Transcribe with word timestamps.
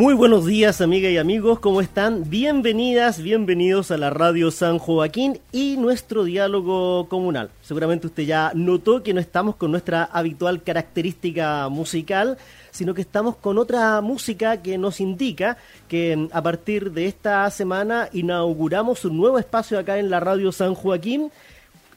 Muy 0.00 0.14
buenos 0.14 0.46
días, 0.46 0.80
amigas 0.80 1.12
y 1.12 1.18
amigos, 1.18 1.58
¿cómo 1.58 1.82
están? 1.82 2.30
Bienvenidas, 2.30 3.20
bienvenidos 3.20 3.90
a 3.90 3.98
la 3.98 4.08
Radio 4.08 4.50
San 4.50 4.78
Joaquín 4.78 5.40
y 5.52 5.76
nuestro 5.76 6.24
diálogo 6.24 7.06
comunal. 7.10 7.50
Seguramente 7.60 8.06
usted 8.06 8.22
ya 8.22 8.50
notó 8.54 9.02
que 9.02 9.12
no 9.12 9.20
estamos 9.20 9.56
con 9.56 9.70
nuestra 9.70 10.04
habitual 10.04 10.62
característica 10.62 11.68
musical, 11.68 12.38
sino 12.70 12.94
que 12.94 13.02
estamos 13.02 13.36
con 13.36 13.58
otra 13.58 14.00
música 14.00 14.62
que 14.62 14.78
nos 14.78 15.02
indica 15.02 15.58
que 15.86 16.16
mm, 16.16 16.28
a 16.32 16.42
partir 16.42 16.92
de 16.92 17.04
esta 17.04 17.50
semana 17.50 18.08
inauguramos 18.14 19.04
un 19.04 19.18
nuevo 19.18 19.38
espacio 19.38 19.78
acá 19.78 19.98
en 19.98 20.08
la 20.08 20.18
Radio 20.18 20.50
San 20.50 20.74
Joaquín 20.74 21.30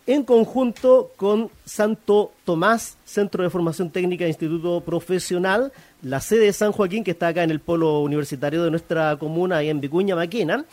en 0.06 0.24
conjunto 0.24 1.12
con 1.16 1.50
Santo 1.64 2.34
Tomás, 2.44 2.98
Centro 3.05 3.44
de 3.44 3.49
Formación 3.49 3.90
Técnica 3.90 4.26
e 4.26 4.27
Instituto 4.27 4.81
Profesional, 4.81 5.72
la 6.03 6.20
sede 6.20 6.45
de 6.45 6.53
San 6.53 6.71
Joaquín, 6.71 7.03
que 7.03 7.12
está 7.12 7.30
acá 7.30 7.43
en 7.43 7.52
el 7.52 7.59
polo 7.59 8.02
universitario 8.02 8.63
de 8.63 8.70
nuestra 8.70 9.16
comuna, 9.17 9.57
ahí 9.57 9.70
en 9.70 9.81
Vicuña 9.81 10.16
Maquena. 10.16 10.66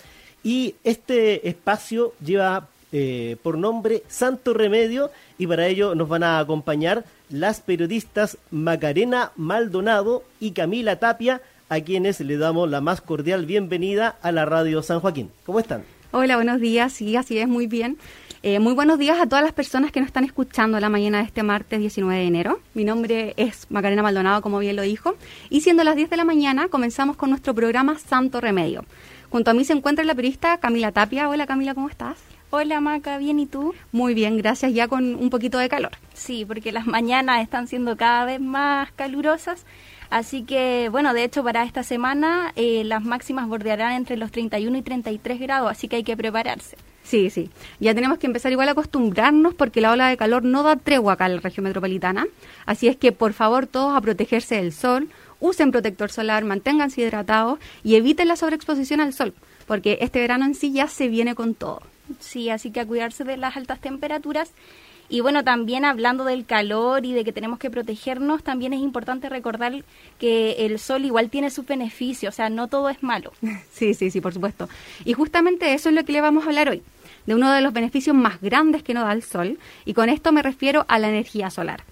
Y 0.43 0.75
este 0.85 1.49
espacio 1.49 2.15
lleva 2.25 2.69
eh, 2.93 3.37
por 3.43 3.57
nombre 3.57 4.03
Santo 4.09 4.53
Remedio 4.53 5.11
y 5.39 5.47
para 5.47 5.67
ello 5.67 5.95
nos 5.95 6.09
van 6.09 6.25
a 6.25 6.41
acompañar 6.41 7.05
las 7.29 7.61
periodistas 7.61 8.37
Macarena 8.51 9.31
Maldonado 9.37 10.25
y 10.41 10.51
Camila 10.51 10.97
Tapia, 10.97 11.41
a 11.69 11.81
quienes 11.81 12.21
le 12.21 12.37
damos 12.37 12.69
la 12.69 12.81
más 12.81 13.01
cordial 13.01 13.47
bienvenida 13.47 14.17
a 14.23 14.33
la 14.33 14.45
radio 14.45 14.83
San 14.83 14.99
Joaquín. 14.99 15.31
¿Cómo 15.47 15.61
están? 15.61 15.85
Hola, 16.11 16.35
buenos 16.35 16.61
días. 16.61 16.93
Sí, 16.93 17.15
así 17.15 17.39
es, 17.39 17.47
muy 17.47 17.69
bien. 17.69 17.97
Eh, 18.43 18.59
muy 18.59 18.73
buenos 18.73 18.99
días 18.99 19.21
a 19.21 19.27
todas 19.27 19.45
las 19.45 19.53
personas 19.53 19.93
que 19.93 20.01
nos 20.01 20.07
están 20.07 20.25
escuchando 20.25 20.81
la 20.81 20.89
mañana 20.89 21.19
de 21.19 21.25
este 21.25 21.43
martes 21.43 21.79
19 21.79 22.23
de 22.23 22.27
enero. 22.27 22.61
Mi 22.73 22.85
nombre 22.85 23.35
es 23.37 23.67
Macarena 23.71 24.03
Maldonado, 24.03 24.41
como 24.41 24.59
bien 24.61 24.77
lo 24.77 24.83
dijo. 24.83 25.15
Y 25.51 25.61
siendo 25.61 25.85
las 25.85 25.95
10 25.95 26.09
de 26.09 26.17
la 26.17 26.25
mañana, 26.25 26.69
comenzamos 26.69 27.19
con 27.19 27.29
nuestro 27.29 27.55
programa 27.55 27.99
Santo 27.99 28.41
Remedio. 28.41 28.87
Junto 29.29 29.51
a 29.51 29.55
mí 29.55 29.67
se 29.67 29.75
encuentra 29.75 30.07
la 30.07 30.15
periodista 30.15 30.57
Camila 30.57 30.91
Tapia. 30.91 31.29
Hola 31.29 31.47
Camila, 31.47 31.75
¿cómo 31.75 31.91
estás? 31.91 32.17
Hola 32.49 32.81
Maca, 32.81 33.19
¿bien 33.19 33.39
y 33.41 33.47
tú? 33.47 33.75
Muy 33.93 34.15
bien, 34.15 34.39
gracias, 34.39 34.73
ya 34.73 34.89
con 34.89 35.17
un 35.17 35.29
poquito 35.29 35.59
de 35.59 35.69
calor. 35.69 35.93
Sí, 36.15 36.47
porque 36.47 36.73
las 36.73 36.87
mañanas 36.87 37.43
están 37.43 37.69
siendo 37.69 37.95
cada 37.99 38.25
vez 38.25 38.41
más 38.41 38.91
calurosas. 38.93 39.67
Así 40.11 40.43
que, 40.43 40.89
bueno, 40.91 41.15
de 41.15 41.25
hecho 41.25 41.45
para 41.45 41.65
esta 41.65 41.85
semana 41.85 42.53
eh, 42.57 42.83
las 42.85 43.05
máximas 43.05 43.49
bordearán 43.49 43.93
entre 43.93 44.17
los 44.17 44.33
31 44.33 44.77
y 44.77 44.83
33 44.83 45.41
grados, 45.41 45.71
así 45.71 45.87
que 45.87 45.97
hay 45.97 46.05
que 46.05 46.17
prepararse. 46.17 46.77
Sí, 47.05 47.31
sí. 47.31 47.51
Ya 47.79 47.95
tenemos 47.95 48.19
que 48.19 48.27
empezar 48.27 48.53
igual 48.53 48.69
a 48.69 48.73
acostumbrarnos 48.73 49.55
porque 49.55 49.81
la 49.81 49.93
ola 49.93 50.09
de 50.09 50.17
calor 50.17 50.45
no 50.45 50.63
da 50.63 50.77
tregua 50.77 51.15
acá 51.15 51.27
en 51.27 51.37
la 51.37 51.41
región 51.41 51.65
metropolitana. 51.65 52.27
Así 52.67 52.89
es 52.89 52.97
que, 52.97 53.13
por 53.13 53.33
favor, 53.33 53.67
todos 53.67 53.97
a 53.97 54.01
protegerse 54.01 54.57
del 54.57 54.73
sol, 54.73 55.09
usen 55.41 55.71
protector 55.71 56.11
solar, 56.11 56.45
manténganse 56.45 57.01
hidratados 57.01 57.59
y 57.83 57.97
eviten 57.97 58.29
la 58.29 58.37
sobreexposición 58.37 59.01
al 59.01 59.13
sol, 59.13 59.35
porque 59.67 59.99
este 60.01 60.21
verano 60.21 60.45
en 60.45 60.55
sí 60.55 60.73
ya 60.73 60.89
se 60.89 61.09
viene 61.09 61.35
con 61.35 61.55
todo. 61.55 61.83
Sí, 62.19 62.51
así 62.51 62.71
que 62.71 62.81
a 62.81 62.87
cuidarse 62.87 63.25
de 63.25 63.37
las 63.37 63.57
altas 63.57 63.81
temperaturas. 63.81 64.53
Y 65.13 65.21
bueno, 65.21 65.43
también 65.43 65.85
hablando 65.85 66.25
del 66.25 66.47
calor 66.47 67.05
y 67.05 67.13
de 67.13 67.25
que 67.25 67.33
tenemos 67.33 67.59
que 67.59 67.69
protegernos, 67.69 68.45
también 68.45 68.73
es 68.73 68.81
importante 68.81 69.29
recordar 69.29 69.83
que 70.21 70.53
el 70.65 70.79
sol 70.79 71.05
igual 71.05 71.31
tiene 71.31 71.51
sus 71.51 71.67
beneficios, 71.67 72.33
o 72.33 72.37
sea, 72.37 72.49
no 72.49 72.69
todo 72.69 72.89
es 72.89 73.03
malo. 73.03 73.33
Sí, 73.73 73.95
sí, 73.95 74.11
sí, 74.11 74.21
por 74.21 74.33
supuesto. 74.33 74.69
Y 75.05 75.15
justamente 75.15 75.75
eso 75.75 75.89
es 75.89 75.95
lo 75.95 76.05
que 76.05 76.13
le 76.13 76.21
vamos 76.21 76.45
a 76.45 76.49
hablar 76.49 76.69
hoy 76.69 76.83
de 77.27 77.35
uno 77.35 77.51
de 77.53 77.61
los 77.61 77.73
beneficios 77.73 78.15
más 78.15 78.41
grandes 78.41 78.83
que 78.83 78.95
nos 78.95 79.05
da 79.05 79.13
el 79.13 79.23
sol, 79.23 79.59
y 79.85 79.95
con 79.95 80.09
esto 80.09 80.33
me 80.33 80.43
refiero 80.43 80.85
a 80.89 80.99
la 80.99 81.09
energía 81.09 81.51
solar. 81.51 81.83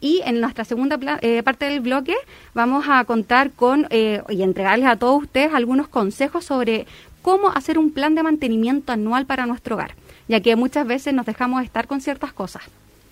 Y 0.00 0.20
en 0.24 0.40
nuestra 0.40 0.64
segunda 0.64 0.98
eh, 1.20 1.42
parte 1.44 1.66
del 1.66 1.80
bloque 1.80 2.16
vamos 2.54 2.86
a 2.88 3.04
contar 3.04 3.52
con 3.52 3.86
eh, 3.90 4.22
y 4.28 4.42
entregarles 4.42 4.88
a 4.88 4.96
todos 4.96 5.22
ustedes 5.22 5.54
algunos 5.54 5.88
consejos 5.88 6.44
sobre 6.44 6.86
cómo 7.22 7.48
hacer 7.48 7.78
un 7.78 7.92
plan 7.92 8.14
de 8.14 8.22
mantenimiento 8.22 8.92
anual 8.92 9.26
para 9.26 9.46
nuestro 9.46 9.76
hogar, 9.76 9.94
ya 10.28 10.40
que 10.40 10.56
muchas 10.56 10.86
veces 10.86 11.14
nos 11.14 11.24
dejamos 11.24 11.64
estar 11.64 11.86
con 11.86 12.00
ciertas 12.00 12.32
cosas. 12.32 12.62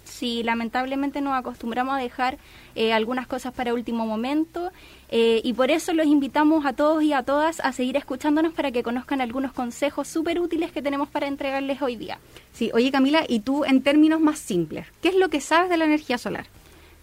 Sí, 0.04 0.43
lamentablemente 0.43 1.22
nos 1.22 1.32
acostumbramos 1.32 1.94
a 1.94 1.98
dejar 1.98 2.37
eh, 2.75 2.93
algunas 2.93 3.26
cosas 3.26 3.54
para 3.54 3.72
último 3.72 4.04
momento 4.04 4.70
eh, 5.09 5.41
y 5.43 5.54
por 5.54 5.70
eso 5.70 5.94
los 5.94 6.06
invitamos 6.06 6.66
a 6.66 6.75
todos 6.75 7.03
y 7.03 7.12
a 7.15 7.22
todas 7.22 7.60
a 7.60 7.72
seguir 7.72 7.97
escuchándonos 7.97 8.53
para 8.53 8.70
que 8.70 8.82
conozcan 8.82 9.22
algunos 9.22 9.53
consejos 9.53 10.09
súper 10.09 10.41
útiles 10.41 10.72
que 10.72 10.82
tenemos 10.82 11.09
para 11.09 11.26
entregarles 11.26 11.81
hoy 11.81 11.97
día. 11.97 12.19
Sí, 12.53 12.70
oye 12.75 12.91
Camila, 12.91 13.25
y 13.26 13.41
tú 13.41 13.65
en 13.65 13.82
términos 13.82 14.20
más 14.20 14.38
simples, 14.38 14.87
¿qué 15.00 15.09
es 15.09 15.15
lo 15.15 15.31
que 15.31 15.41
sabes 15.41 15.70
de 15.70 15.78
la 15.78 15.87
energía 15.87 16.19
solar? 16.19 16.47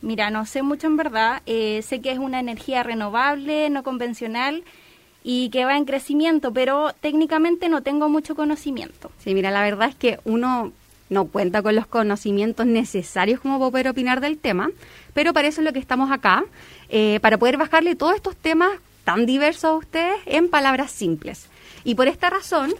Mira, 0.01 0.29
no 0.29 0.45
sé 0.45 0.61
mucho 0.61 0.85
en 0.85 0.97
verdad, 0.97 1.41
eh, 1.47 1.81
sé 1.81 2.01
que 2.01 2.11
es 2.11 2.19
una 2.19 2.39
energía 2.39 2.83
renovable, 2.83 3.71
no 3.71 3.81
convencional 3.81 4.63
y 5.29 5.49
que 5.49 5.65
va 5.65 5.75
en 5.75 5.83
crecimiento, 5.83 6.53
pero 6.53 6.93
técnicamente 7.01 7.67
no 7.67 7.83
tengo 7.83 8.07
mucho 8.07 8.33
conocimiento. 8.33 9.11
Sí, 9.21 9.33
mira, 9.33 9.51
la 9.51 9.61
verdad 9.61 9.89
es 9.89 9.95
que 9.95 10.21
uno 10.23 10.71
no 11.09 11.25
cuenta 11.25 11.61
con 11.61 11.75
los 11.75 11.85
conocimientos 11.85 12.65
necesarios 12.65 13.41
como 13.41 13.59
para 13.59 13.71
poder 13.71 13.87
opinar 13.89 14.21
del 14.21 14.37
tema, 14.37 14.69
pero 15.13 15.33
para 15.33 15.49
eso 15.49 15.59
es 15.59 15.65
lo 15.65 15.73
que 15.73 15.79
estamos 15.79 16.11
acá, 16.11 16.45
eh, 16.87 17.19
para 17.21 17.37
poder 17.37 17.57
bajarle 17.57 17.95
todos 17.95 18.15
estos 18.15 18.37
temas 18.37 18.69
tan 19.03 19.25
diversos 19.25 19.65
a 19.65 19.73
ustedes 19.73 20.15
en 20.27 20.49
palabras 20.49 20.91
simples. 20.91 21.49
Y 21.83 21.95
por 21.95 22.07
esta 22.07 22.29
razón 22.29 22.73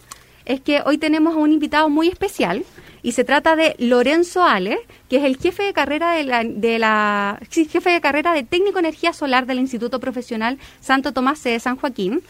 es 0.46 0.62
que 0.62 0.80
hoy 0.86 0.96
tenemos 0.96 1.34
a 1.34 1.40
un 1.40 1.52
invitado 1.52 1.90
muy 1.90 2.08
especial 2.08 2.64
y 3.02 3.12
se 3.12 3.24
trata 3.24 3.56
de 3.56 3.74
Lorenzo 3.78 4.42
Ale, 4.42 4.78
que 5.08 5.18
es 5.18 5.24
el 5.24 5.36
jefe 5.36 5.62
de 5.62 5.72
carrera 5.72 6.12
de 6.12 6.24
la, 6.24 6.44
de 6.44 6.78
la 6.78 7.40
jefe 7.50 7.90
de 7.90 8.00
carrera 8.00 8.32
de 8.32 8.42
técnico 8.42 8.78
energía 8.78 9.12
solar 9.12 9.46
del 9.46 9.58
Instituto 9.58 10.00
Profesional 10.00 10.58
Santo 10.80 11.12
Tomás 11.12 11.42
de 11.44 11.58
San 11.60 11.76
Joaquín. 11.76 12.22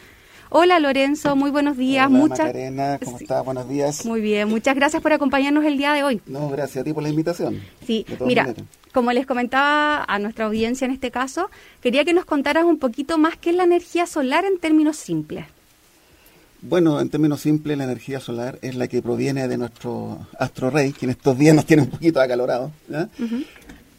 Hola 0.51 0.79
Lorenzo, 0.79 1.37
muy 1.37 1.51
buenos 1.51 1.77
días. 1.77 2.07
Hola 2.07 2.19
muchas... 2.19 2.39
Macarena, 2.39 2.99
¿cómo 3.05 3.19
estás? 3.19 3.45
Buenos 3.45 3.69
días. 3.69 4.07
Muy 4.07 4.23
bien, 4.23 4.49
muchas 4.49 4.75
gracias 4.75 5.03
por 5.03 5.13
acompañarnos 5.13 5.65
el 5.65 5.77
día 5.77 5.93
de 5.93 6.05
hoy. 6.05 6.23
No, 6.27 6.49
gracias 6.49 6.81
a 6.81 6.85
ti 6.85 6.95
por 6.95 7.03
la 7.03 7.11
invitación. 7.11 7.61
Sí, 7.87 8.07
mira, 8.21 8.55
como 8.95 9.13
les 9.13 9.27
comentaba 9.27 10.05
a 10.09 10.19
nuestra 10.19 10.47
audiencia 10.47 10.87
en 10.87 10.93
este 10.93 11.11
caso, 11.11 11.51
quería 11.83 12.05
que 12.05 12.15
nos 12.15 12.25
contaras 12.25 12.65
un 12.65 12.79
poquito 12.79 13.19
más 13.19 13.37
qué 13.37 13.51
es 13.51 13.57
la 13.57 13.65
energía 13.65 14.07
solar 14.07 14.47
en 14.47 14.59
términos 14.59 14.97
simples. 14.97 15.45
Bueno, 16.61 17.01
en 17.01 17.09
términos 17.09 17.41
simples, 17.41 17.79
la 17.79 17.85
energía 17.85 18.21
solar 18.21 18.59
es 18.63 18.75
la 18.75 18.89
que 18.89 19.01
proviene 19.01 19.47
de 19.47 19.57
nuestro 19.57 20.27
astro 20.39 20.71
rey, 20.71 20.93
que 20.93 21.07
en 21.07 21.11
estos 21.11 21.39
días 21.39 21.55
nos 21.55 21.67
tiene 21.67 21.83
un 21.83 21.91
poquito 21.91 22.21
acalorado. 22.21 22.73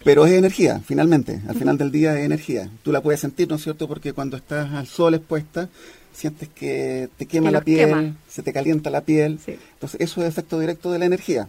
Pero 0.03 0.25
es 0.25 0.33
energía, 0.33 0.81
finalmente. 0.85 1.41
Al 1.47 1.55
final 1.55 1.77
del 1.77 1.91
día 1.91 2.17
es 2.17 2.25
energía. 2.25 2.69
Tú 2.83 2.91
la 2.91 3.01
puedes 3.01 3.19
sentir, 3.19 3.49
¿no 3.49 3.55
es 3.55 3.63
cierto? 3.63 3.87
Porque 3.87 4.13
cuando 4.13 4.37
estás 4.37 4.73
al 4.73 4.87
sol 4.87 5.13
expuesta, 5.13 5.69
sientes 6.13 6.49
que 6.49 7.09
te 7.17 7.25
quema 7.25 7.51
la 7.51 7.61
piel, 7.61 8.15
se 8.27 8.43
te 8.43 8.51
calienta 8.51 8.89
la 8.89 9.01
piel. 9.01 9.39
Entonces, 9.45 10.01
eso 10.01 10.21
es 10.21 10.27
efecto 10.27 10.59
directo 10.59 10.91
de 10.91 10.99
la 10.99 11.05
energía. 11.05 11.47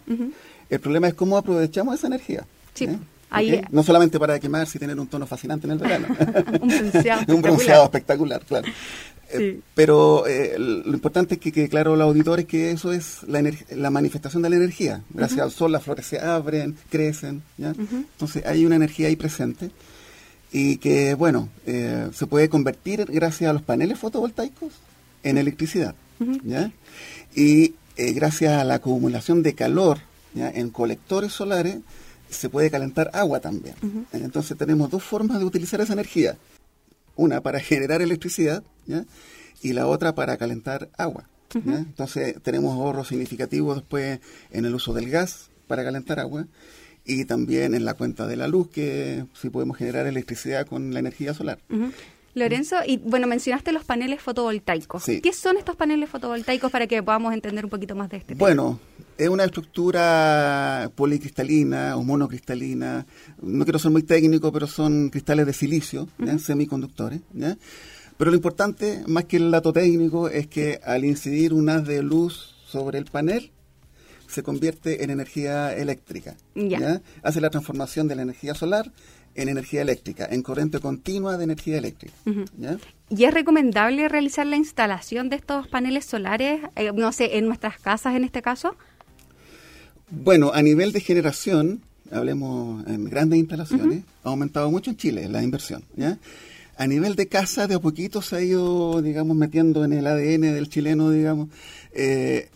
El 0.69 0.79
problema 0.79 1.07
es 1.07 1.13
cómo 1.13 1.37
aprovechamos 1.37 1.95
esa 1.95 2.07
energía. 2.07 2.45
Sí. 2.73 2.85
¿eh? 2.85 3.63
No 3.69 3.83
solamente 3.83 4.19
para 4.19 4.39
quemarse 4.39 4.77
y 4.77 4.79
tener 4.79 4.99
un 4.99 5.07
tono 5.07 5.25
fascinante 5.25 5.67
en 5.67 5.73
el 5.73 5.77
verano. 5.77 6.07
un 6.61 6.67
bronceado 6.67 7.21
un 7.35 7.41
bronceado 7.41 7.83
espectacular, 7.85 8.41
claro. 8.45 8.67
Eh, 9.33 9.59
pero 9.75 10.27
eh, 10.27 10.55
lo 10.57 10.93
importante 10.93 11.35
es 11.35 11.39
que 11.39 11.51
quede 11.51 11.69
claro 11.69 11.95
los 11.95 12.05
auditores 12.05 12.45
que 12.45 12.71
eso 12.71 12.91
es 12.91 13.23
la, 13.27 13.43
la 13.71 13.89
manifestación 13.89 14.43
de 14.43 14.49
la 14.49 14.55
energía. 14.57 15.03
Gracias 15.09 15.39
al 15.39 15.51
sol 15.51 15.71
las 15.71 15.83
flores 15.83 16.05
se 16.05 16.19
abren, 16.19 16.75
crecen. 16.89 17.41
¿ya? 17.57 17.69
Entonces 17.69 18.45
hay 18.45 18.65
una 18.65 18.75
energía 18.75 19.07
ahí 19.07 19.15
presente 19.15 19.71
y 20.51 20.77
que, 20.77 21.13
bueno, 21.13 21.49
eh, 21.65 22.09
se 22.13 22.27
puede 22.27 22.49
convertir 22.49 23.05
gracias 23.05 23.49
a 23.49 23.53
los 23.53 23.61
paneles 23.61 23.97
fotovoltaicos 23.99 24.73
en 25.23 25.37
electricidad. 25.37 25.95
¿ya? 26.43 26.71
Y 27.33 27.75
eh, 27.95 28.13
gracias 28.13 28.53
a 28.53 28.63
la 28.63 28.75
acumulación 28.75 29.43
de 29.43 29.55
calor 29.55 29.99
¿ya? 30.33 30.49
en 30.49 30.69
colectores 30.69 31.31
solares, 31.31 31.77
se 32.29 32.49
puede 32.49 32.69
calentar 32.69 33.11
agua 33.13 33.39
también. 33.39 33.75
Entonces 34.13 34.57
tenemos 34.57 34.89
dos 34.89 35.03
formas 35.03 35.39
de 35.39 35.45
utilizar 35.45 35.81
esa 35.81 35.93
energía. 35.93 36.37
Una 37.15 37.41
para 37.41 37.59
generar 37.59 38.01
electricidad 38.01 38.63
¿ya? 38.85 39.05
y 39.61 39.73
la 39.73 39.87
otra 39.87 40.15
para 40.15 40.37
calentar 40.37 40.89
agua. 40.97 41.27
Entonces 41.53 42.35
tenemos 42.41 42.73
ahorros 42.75 43.09
significativos 43.09 43.75
después 43.75 44.19
en 44.51 44.65
el 44.65 44.73
uso 44.73 44.93
del 44.93 45.09
gas 45.09 45.49
para 45.67 45.83
calentar 45.83 46.19
agua 46.19 46.47
y 47.05 47.25
también 47.25 47.73
en 47.73 47.83
la 47.83 47.95
cuenta 47.95 48.27
de 48.27 48.37
la 48.37 48.47
luz, 48.47 48.69
que 48.69 49.25
si 49.33 49.49
podemos 49.49 49.77
generar 49.77 50.07
electricidad 50.07 50.65
con 50.65 50.93
la 50.93 50.99
energía 50.99 51.33
solar. 51.33 51.59
Lorenzo, 52.33 52.77
y 52.87 52.97
bueno, 52.97 53.27
mencionaste 53.27 53.71
los 53.71 53.83
paneles 53.83 54.21
fotovoltaicos. 54.21 55.03
¿Qué 55.05 55.33
son 55.33 55.57
estos 55.57 55.75
paneles 55.75 56.09
fotovoltaicos 56.09 56.71
para 56.71 56.87
que 56.87 57.03
podamos 57.03 57.33
entender 57.33 57.65
un 57.65 57.71
poquito 57.71 57.95
más 57.95 58.09
de 58.09 58.17
este 58.17 58.35
tema? 58.35 58.39
Bueno, 58.39 58.79
es 59.17 59.27
una 59.27 59.43
estructura 59.43 60.89
policristalina 60.95 61.97
o 61.97 62.03
monocristalina. 62.03 63.05
No 63.41 63.65
quiero 63.65 63.79
ser 63.79 63.91
muy 63.91 64.03
técnico, 64.03 64.51
pero 64.51 64.67
son 64.67 65.09
cristales 65.09 65.45
de 65.45 65.53
silicio, 65.53 66.07
semiconductores. 66.39 67.21
Pero 68.17 68.31
lo 68.31 68.37
importante, 68.37 69.03
más 69.07 69.25
que 69.25 69.37
el 69.37 69.51
dato 69.51 69.73
técnico, 69.73 70.29
es 70.29 70.47
que 70.47 70.79
al 70.83 71.03
incidir 71.05 71.53
un 71.53 71.69
haz 71.69 71.85
de 71.85 72.01
luz 72.01 72.55
sobre 72.65 72.97
el 72.97 73.05
panel, 73.05 73.51
se 74.27 74.43
convierte 74.43 75.03
en 75.03 75.09
energía 75.09 75.75
eléctrica. 75.75 76.37
Ya. 76.55 77.01
Hace 77.21 77.41
la 77.41 77.49
transformación 77.49 78.07
de 78.07 78.15
la 78.15 78.21
energía 78.21 78.53
solar 78.53 78.89
en 79.35 79.49
energía 79.49 79.81
eléctrica, 79.81 80.27
en 80.29 80.41
corriente 80.43 80.79
continua 80.79 81.37
de 81.37 81.43
energía 81.43 81.77
eléctrica. 81.77 82.13
¿Y 83.09 83.23
es 83.23 83.33
recomendable 83.33 84.07
realizar 84.09 84.45
la 84.45 84.57
instalación 84.57 85.29
de 85.29 85.35
estos 85.37 85.67
paneles 85.67 86.05
solares, 86.05 86.61
eh, 86.75 86.91
no 86.93 87.11
sé, 87.11 87.37
en 87.37 87.45
nuestras 87.45 87.79
casas 87.79 88.15
en 88.15 88.23
este 88.23 88.41
caso? 88.41 88.75
Bueno, 90.09 90.51
a 90.53 90.61
nivel 90.61 90.91
de 90.91 90.99
generación, 90.99 91.81
hablemos 92.11 92.85
en 92.87 93.05
grandes 93.05 93.39
instalaciones, 93.39 94.03
ha 94.23 94.29
aumentado 94.29 94.69
mucho 94.69 94.91
en 94.91 94.97
Chile 94.97 95.29
la 95.29 95.41
inversión. 95.43 95.83
¿ya? 95.95 96.17
A 96.77 96.87
nivel 96.87 97.15
de 97.15 97.27
casa, 97.27 97.67
de 97.67 97.75
a 97.75 97.79
poquito 97.79 98.21
se 98.21 98.35
ha 98.35 98.41
ido, 98.41 99.01
digamos, 99.01 99.37
metiendo 99.37 99.85
en 99.85 99.93
el 99.93 100.07
ADN 100.07 100.53
del 100.53 100.69
chileno, 100.69 101.09
digamos, 101.11 101.49
eh, 101.93 102.49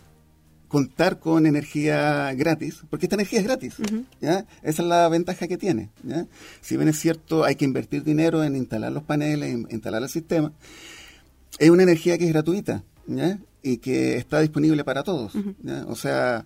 contar 0.75 1.19
con 1.19 1.45
energía 1.45 2.33
gratis, 2.33 2.81
porque 2.89 3.05
esta 3.05 3.15
energía 3.15 3.39
es 3.39 3.45
gratis. 3.45 3.75
¿ya? 4.19 4.45
Esa 4.61 4.81
es 4.81 4.87
la 4.89 5.07
ventaja 5.07 5.47
que 5.47 5.57
tiene. 5.57 5.89
¿ya? 6.03 6.27
Si 6.59 6.75
bien 6.75 6.89
es 6.89 6.99
cierto, 6.99 7.45
hay 7.45 7.55
que 7.55 7.63
invertir 7.63 8.03
dinero 8.03 8.43
en 8.43 8.57
instalar 8.57 8.91
los 8.91 9.03
paneles, 9.03 9.53
en 9.53 9.67
instalar 9.69 10.03
el 10.03 10.09
sistema, 10.09 10.51
es 11.59 11.69
una 11.69 11.83
energía 11.83 12.17
que 12.17 12.25
es 12.25 12.29
gratuita 12.33 12.83
¿ya? 13.07 13.39
y 13.63 13.77
que 13.77 14.17
está 14.17 14.41
disponible 14.41 14.83
para 14.83 15.03
todos. 15.03 15.31
¿ya? 15.63 15.85
O 15.87 15.95
sea, 15.95 16.45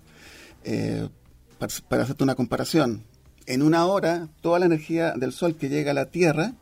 eh, 0.63 1.09
para, 1.57 2.03
hacerte 2.03 2.23
una 2.23 2.35
comparación, 2.35 3.01
en 3.47 3.63
una 3.63 3.87
hora 3.87 4.29
toda 4.41 4.59
la 4.59 4.67
energía 4.67 5.13
del 5.13 5.31
sol 5.31 5.55
que 5.55 5.69
llega 5.69 5.89
a 5.89 5.95
la 5.95 6.11
Tierra 6.11 6.53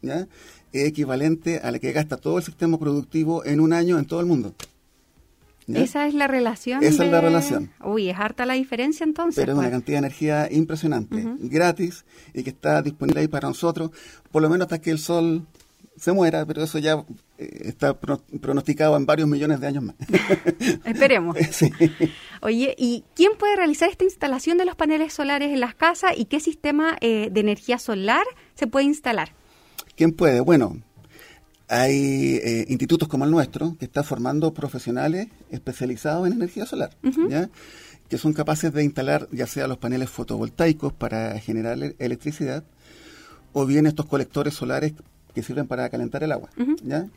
¿ya? 0.00 0.26
es 0.72 0.88
equivalente 0.88 1.58
a 1.58 1.70
la 1.70 1.80
que 1.80 1.92
gasta 1.92 2.16
todo 2.16 2.38
el 2.38 2.44
sistema 2.44 2.78
productivo 2.78 3.44
en 3.44 3.60
un 3.60 3.74
año 3.74 3.98
en 3.98 4.06
todo 4.06 4.20
el 4.20 4.26
mundo. 4.26 4.54
Esa 5.76 6.06
es 6.06 6.14
la 6.14 6.26
relación. 6.26 6.82
Esa 6.82 7.04
es 7.04 7.10
la 7.10 7.20
relación. 7.20 7.70
Uy, 7.84 8.10
es 8.10 8.18
harta 8.18 8.46
la 8.46 8.54
diferencia 8.54 9.04
entonces. 9.04 9.42
Pero 9.42 9.52
es 9.52 9.58
una 9.58 9.68
pues. 9.68 9.72
cantidad 9.72 10.00
de 10.00 10.06
energía 10.06 10.48
impresionante, 10.50 11.24
gratis 11.38 12.04
y 12.34 12.42
que 12.42 12.50
está 12.50 12.82
disponible 12.82 13.20
ahí 13.20 13.28
para 13.28 13.48
nosotros, 13.48 13.90
por 14.30 14.42
lo 14.42 14.50
menos 14.50 14.66
hasta 14.66 14.80
que 14.80 14.90
el 14.90 14.98
sol 14.98 15.46
se 16.00 16.12
muera, 16.12 16.46
pero 16.46 16.62
eso 16.62 16.78
ya 16.78 17.04
eh, 17.38 17.62
está 17.64 17.94
pronosticado 17.94 18.96
en 18.96 19.04
varios 19.04 19.28
millones 19.28 19.60
de 19.60 19.66
años 19.66 19.84
más. 19.84 19.96
Esperemos. 20.84 21.36
Oye, 22.40 22.74
¿y 22.78 23.04
quién 23.14 23.32
puede 23.38 23.56
realizar 23.56 23.90
esta 23.90 24.04
instalación 24.04 24.56
de 24.56 24.64
los 24.64 24.76
paneles 24.76 25.12
solares 25.12 25.52
en 25.52 25.60
las 25.60 25.74
casas 25.74 26.12
y 26.16 26.24
qué 26.24 26.40
sistema 26.40 26.96
eh, 27.00 27.28
de 27.30 27.40
energía 27.40 27.78
solar 27.78 28.24
se 28.54 28.66
puede 28.66 28.86
instalar? 28.86 29.32
¿Quién 29.94 30.12
puede? 30.12 30.40
Bueno, 30.40 30.78
hay 31.70 32.40
eh, 32.42 32.64
institutos 32.68 33.08
como 33.08 33.24
el 33.24 33.30
nuestro 33.30 33.76
que 33.78 33.84
están 33.84 34.02
formando 34.02 34.52
profesionales 34.52 35.28
especializados 35.50 36.26
en 36.26 36.32
energía 36.32 36.66
solar, 36.66 36.90
que 38.08 38.18
son 38.18 38.32
capaces 38.32 38.72
de 38.72 38.82
instalar 38.82 39.28
ya 39.30 39.46
sea 39.46 39.68
los 39.68 39.78
paneles 39.78 40.10
fotovoltaicos 40.10 40.92
para 40.92 41.38
generar 41.38 41.78
electricidad 42.00 42.64
o 43.52 43.66
bien 43.66 43.86
estos 43.86 44.06
colectores 44.06 44.54
solares 44.54 44.94
que 45.32 45.44
sirven 45.44 45.68
para 45.68 45.88
calentar 45.88 46.24
el 46.24 46.32
agua. 46.32 46.50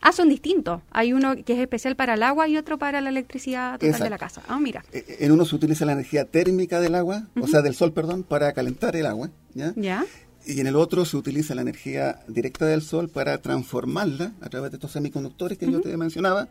Ah, 0.02 0.12
son 0.12 0.30
distintos. 0.30 0.82
Hay 0.92 1.14
uno 1.14 1.36
que 1.36 1.54
es 1.54 1.60
especial 1.60 1.96
para 1.96 2.14
el 2.14 2.22
agua 2.22 2.48
y 2.48 2.58
otro 2.58 2.78
para 2.78 3.02
la 3.02 3.10
electricidad 3.10 3.80
total 3.80 4.02
de 4.02 4.10
la 4.12 4.20
casa. 4.20 4.44
Ah, 4.48 4.60
mira. 4.60 4.86
E, 4.92 5.04
e, 5.20 5.26
en 5.26 5.32
uno 5.32 5.46
se 5.46 5.56
utiliza 5.56 5.84
la 5.86 5.94
energía 5.94 6.26
térmica 6.26 6.80
del 6.80 6.94
agua, 6.94 7.24
o 7.42 7.48
sea, 7.48 7.64
del 7.64 7.74
sol, 7.74 7.92
perdón, 7.92 8.22
para 8.22 8.54
calentar 8.54 8.96
el 8.96 9.08
agua. 9.08 9.32
¿ya? 9.56 10.06
Y 10.46 10.60
en 10.60 10.68
el 10.68 10.76
otro 10.76 11.06
se 11.06 11.18
utiliza 11.18 11.56
la 11.56 11.62
energía 11.62 12.20
directa 12.28 12.66
del 12.66 12.82
sol 12.82 13.10
para 13.10 13.42
transformarla 13.42 14.34
a 14.42 14.50
través 14.50 14.72
de 14.72 14.78
estos 14.78 14.92
semiconductores 14.92 15.58
que 15.58 15.72
yo 15.72 15.82
te 15.82 15.96
mencionaba 15.96 16.50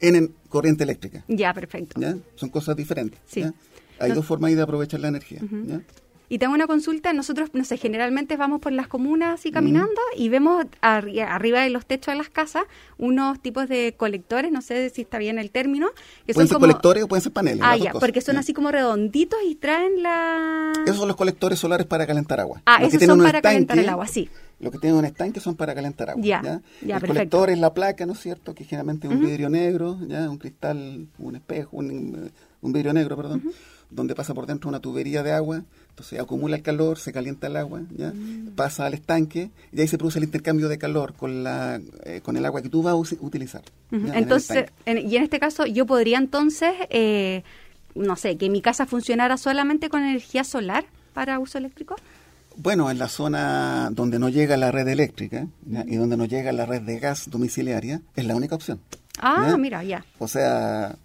en, 0.00 0.34
corriente 0.48 0.84
eléctrica. 0.84 1.24
Ya, 1.28 1.52
perfecto. 1.52 2.00
¿ya? 2.00 2.16
Son 2.36 2.48
cosas 2.48 2.76
diferentes. 2.76 3.20
Hay 3.98 4.12
dos 4.12 4.24
formas 4.24 4.54
de 4.54 4.62
aprovechar 4.62 5.00
la 5.00 5.08
energía. 5.08 5.40
Y 6.28 6.38
tengo 6.38 6.54
una 6.54 6.66
consulta, 6.66 7.12
nosotros, 7.12 7.50
no 7.52 7.64
sé, 7.64 7.76
generalmente 7.76 8.36
vamos 8.36 8.60
por 8.60 8.72
las 8.72 8.88
comunas 8.88 9.44
y 9.44 9.50
caminando 9.50 10.00
y 10.16 10.30
vemos 10.30 10.64
arriba 10.80 11.60
de 11.60 11.70
los 11.70 11.84
techos 11.84 12.14
de 12.14 12.18
las 12.18 12.30
casas 12.30 12.64
unos 12.96 13.40
tipos 13.40 13.68
de 13.68 13.94
colectores, 13.96 14.50
no 14.50 14.62
sé 14.62 14.88
si 14.90 15.02
está 15.02 15.18
bien 15.18 15.38
el 15.38 15.50
término. 15.50 15.88
Que 16.26 16.32
pueden 16.34 16.48
ser 16.48 16.58
colectores 16.58 17.04
o 17.04 17.08
pueden 17.08 17.22
ser 17.22 17.32
paneles. 17.32 17.60
Ah, 17.62 17.76
ya, 17.76 17.92
porque 17.92 18.20
son 18.20 18.36
así 18.36 18.54
como 18.54 18.70
redonditos 18.70 19.38
y 19.46 19.54
traen 19.54 20.02
la... 20.02 20.72
Esos 20.84 20.96
son 20.96 21.08
los 21.08 21.16
colectores 21.16 21.58
solares 21.58 21.86
para 21.86 22.06
calentar 22.06 22.40
agua. 22.40 22.62
Ah, 22.64 22.82
esos 22.82 23.02
son 23.02 23.22
para 23.22 23.42
calentar 23.42 23.78
el 23.78 23.88
agua, 23.88 24.06
sí. 24.06 24.28
Los 24.60 24.72
que 24.72 24.78
tienen 24.78 24.98
un 24.98 25.04
estanque 25.04 25.40
son 25.40 25.56
para 25.56 25.74
calentar 25.74 26.10
agua. 26.10 26.24
Ya, 26.24 26.62
ya, 26.80 26.96
El 26.96 27.06
colector 27.06 27.50
es 27.50 27.58
la 27.58 27.74
placa, 27.74 28.06
¿no 28.06 28.14
es 28.14 28.20
cierto? 28.20 28.54
Que 28.54 28.64
generalmente 28.64 29.06
es 29.06 29.12
un 29.12 29.20
vidrio 29.20 29.50
negro, 29.50 29.98
ya 30.06 30.30
un 30.30 30.38
cristal, 30.38 31.06
un 31.18 31.36
espejo, 31.36 31.76
un, 31.76 32.30
vidrio 32.62 32.92
negro, 32.92 33.16
perdón, 33.16 33.42
donde 33.90 34.14
pasa 34.14 34.32
por 34.32 34.46
dentro 34.46 34.68
una 34.68 34.80
tubería 34.80 35.22
de 35.22 35.32
agua 35.32 35.64
entonces 35.94 36.18
acumula 36.18 36.56
el 36.56 36.62
calor, 36.62 36.98
se 36.98 37.12
calienta 37.12 37.46
el 37.46 37.56
agua, 37.56 37.82
¿ya? 37.96 38.12
Mm. 38.12 38.56
pasa 38.56 38.84
al 38.84 38.94
estanque 38.94 39.50
y 39.72 39.80
ahí 39.80 39.86
se 39.86 39.96
produce 39.96 40.18
el 40.18 40.24
intercambio 40.24 40.68
de 40.68 40.76
calor 40.76 41.14
con, 41.14 41.44
la, 41.44 41.80
eh, 42.02 42.20
con 42.20 42.36
el 42.36 42.44
agua 42.44 42.62
que 42.62 42.68
tú 42.68 42.82
vas 42.82 42.94
a 42.94 42.96
utilizar. 42.96 43.62
Entonces, 43.92 44.72
y 44.86 45.16
en 45.16 45.22
este 45.22 45.38
caso 45.38 45.66
yo 45.66 45.86
podría 45.86 46.18
entonces, 46.18 46.72
eh, 46.90 47.44
no 47.94 48.16
sé, 48.16 48.36
que 48.36 48.50
mi 48.50 48.60
casa 48.60 48.86
funcionara 48.86 49.36
solamente 49.36 49.88
con 49.88 50.02
energía 50.02 50.42
solar 50.42 50.84
para 51.12 51.38
uso 51.38 51.58
eléctrico. 51.58 51.94
Bueno, 52.56 52.90
en 52.90 52.98
la 52.98 53.06
zona 53.06 53.90
donde 53.92 54.18
no 54.18 54.28
llega 54.30 54.56
la 54.56 54.72
red 54.72 54.88
eléctrica 54.88 55.46
y 55.86 55.94
donde 55.94 56.16
no 56.16 56.24
llega 56.24 56.50
la 56.50 56.66
red 56.66 56.82
de 56.82 56.98
gas 56.98 57.30
domiciliaria, 57.30 58.02
es 58.16 58.24
la 58.24 58.34
única 58.34 58.56
opción. 58.56 58.80
Ah, 59.20 59.56
mira, 59.56 59.84
ya. 59.84 60.04
O 60.18 60.26
sea, 60.26 60.96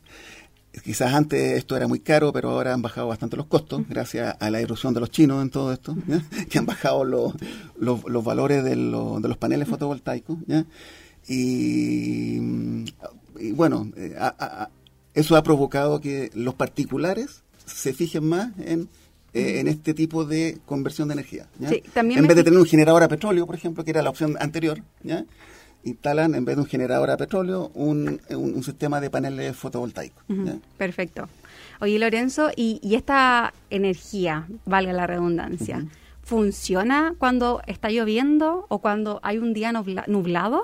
Quizás 0.83 1.13
antes 1.13 1.57
esto 1.57 1.75
era 1.75 1.87
muy 1.87 1.99
caro, 1.99 2.31
pero 2.31 2.51
ahora 2.51 2.73
han 2.73 2.81
bajado 2.81 3.07
bastante 3.07 3.35
los 3.35 3.47
costos, 3.47 3.87
gracias 3.89 4.35
a 4.39 4.49
la 4.51 4.59
erosión 4.59 4.93
de 4.93 4.99
los 4.99 5.09
chinos 5.09 5.41
en 5.41 5.49
todo 5.49 5.73
esto, 5.73 5.95
que 6.49 6.59
han 6.59 6.65
bajado 6.65 7.03
los, 7.03 7.33
los, 7.77 8.23
valores 8.23 8.63
de, 8.63 8.75
de, 8.75 8.75
los 8.75 9.37
paneles 9.37 9.67
fotovoltaicos. 9.67 10.37
Y, 11.27 12.39
bueno, 13.53 13.91
eh, 13.95 14.15
eso 15.13 15.35
ha 15.35 15.43
provocado 15.43 15.99
que 15.99 16.29
los 16.33 16.53
particulares 16.53 17.43
se 17.65 17.93
fijen 17.93 18.25
más 18.25 18.51
en, 18.59 18.89
eh, 19.33 19.59
en 19.59 19.67
este 19.67 19.93
tipo 19.93 20.25
de 20.25 20.57
conversión 20.65 21.07
de 21.07 21.13
energía. 21.13 21.47
en 21.59 22.27
vez 22.27 22.35
de 22.35 22.43
tener 22.43 22.59
un 22.59 22.65
generador 22.65 23.03
a 23.03 23.07
petróleo, 23.07 23.45
por 23.45 23.55
ejemplo, 23.55 23.83
que 23.83 23.91
era 23.91 24.01
la 24.01 24.09
opción 24.09 24.37
anterior, 24.39 24.81
¿ya? 25.03 25.25
Instalan, 25.83 26.35
en 26.35 26.45
vez 26.45 26.55
de 26.55 26.61
un 26.61 26.67
generador 26.67 27.09
a 27.09 27.17
petróleo, 27.17 27.71
un, 27.73 28.19
un, 28.29 28.63
sistema 28.63 28.99
de 28.99 29.09
paneles 29.09 29.55
fotovoltaicos. 29.55 30.23
Perfecto. 30.77 31.27
Oye, 31.81 31.97
Lorenzo, 31.99 32.51
¿y, 32.55 32.79
esta 32.95 33.53
energía, 33.69 34.47
valga 34.65 34.91
la 34.93 35.07
redundancia, 35.07 35.85
funciona 36.23 37.15
cuando 37.17 37.61
está 37.67 37.89
lloviendo 37.89 38.65
o 38.69 38.79
cuando 38.79 39.19
hay 39.23 39.37
un 39.37 39.53
día 39.53 39.71
nublado? 40.07 40.63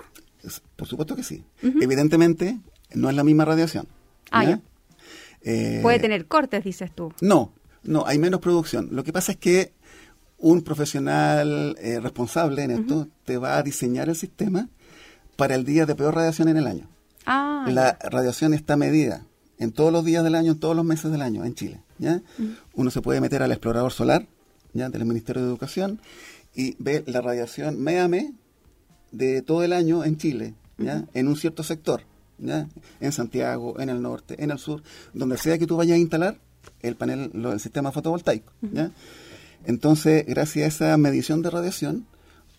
Por 0.76 0.88
supuesto 0.88 1.16
que 1.16 1.24
sí. 1.24 1.44
Evidentemente, 1.62 2.60
no 2.94 3.10
es 3.10 3.16
la 3.16 3.24
misma 3.24 3.46
radiación. 3.46 3.88
Ah, 4.32 4.60
eh, 5.42 5.80
Puede 5.82 6.00
tener 6.00 6.26
cortes, 6.26 6.64
dices 6.64 6.92
tú. 6.94 7.14
No, 7.22 7.54
no, 7.84 8.06
hay 8.06 8.20
menos 8.20 8.42
producción. 8.42 8.90
Lo 8.92 9.04
que 9.04 9.14
pasa 9.14 9.32
es 9.32 9.38
que 9.38 9.72
un 10.38 10.64
profesional 10.64 11.78
eh, 11.80 12.00
responsable 12.00 12.64
en 12.64 12.72
esto 12.72 13.08
te 13.24 13.38
va 13.38 13.58
a 13.58 13.64
diseñar 13.64 14.10
el 14.10 14.16
sistema 14.16 14.68
para 15.36 15.56
el 15.56 15.66
día 15.66 15.86
de 15.86 15.96
peor 15.96 16.16
radiación 16.16 16.48
en 16.48 16.58
el 16.58 16.68
año. 16.68 16.88
Ah, 17.26 17.66
la 17.70 17.98
radiación 18.02 18.54
está 18.54 18.78
medida 18.78 19.26
en 19.58 19.72
todos 19.72 19.92
los 19.92 20.06
días 20.06 20.24
del 20.24 20.36
año, 20.36 20.54
en 20.54 20.60
todos 20.60 20.76
los 20.76 20.86
meses 20.86 21.12
del 21.12 21.22
año 21.22 21.46
en 21.46 21.56
Chile. 21.56 21.82
¿ya? 21.98 22.22
Uno 22.74 22.92
se 22.92 23.02
puede 23.02 23.22
meter 23.22 23.42
al 23.42 23.52
explorador 23.52 23.92
solar 23.92 24.28
¿ya? 24.74 24.90
del 24.90 25.06
Ministerio 25.06 25.42
de 25.42 25.50
Educación 25.50 26.00
y 26.54 26.76
ve 26.80 27.04
la 27.08 27.22
radiación 27.22 27.82
MEAME 27.82 28.34
de 29.12 29.42
todo 29.42 29.64
el 29.64 29.74
año 29.74 30.04
en 30.04 30.18
Chile, 30.18 30.54
¿ya? 30.78 31.06
en 31.14 31.28
un 31.28 31.36
cierto 31.36 31.64
sector, 31.64 32.02
¿ya? 32.38 32.68
en 33.00 33.12
Santiago, 33.12 33.80
en 33.80 33.90
el 33.90 34.02
norte, 34.02 34.42
en 34.44 34.52
el 34.52 34.60
sur, 34.60 34.84
donde 35.14 35.38
sea 35.38 35.58
que 35.58 35.68
tú 35.68 35.78
vayas 35.78 35.96
a 35.96 36.00
instalar 36.00 36.38
el 36.82 36.96
panel, 36.96 37.32
el 37.34 37.60
sistema 37.60 37.92
fotovoltaico. 37.92 38.52
¿ya? 38.62 38.92
Entonces, 39.66 40.26
gracias 40.28 40.66
a 40.66 40.68
esa 40.68 40.98
medición 40.98 41.42
de 41.42 41.50
radiación, 41.50 42.06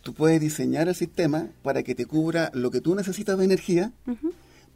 tú 0.07 0.15
puedes 0.15 0.41
diseñar 0.41 0.87
el 0.87 0.95
sistema 0.95 1.49
para 1.65 1.83
que 1.83 1.97
te 1.97 2.07
cubra 2.07 2.53
lo 2.55 2.71
que 2.71 2.81
tú 2.81 2.95
necesitas 2.95 3.37
de 3.37 3.45
energía, 3.45 3.91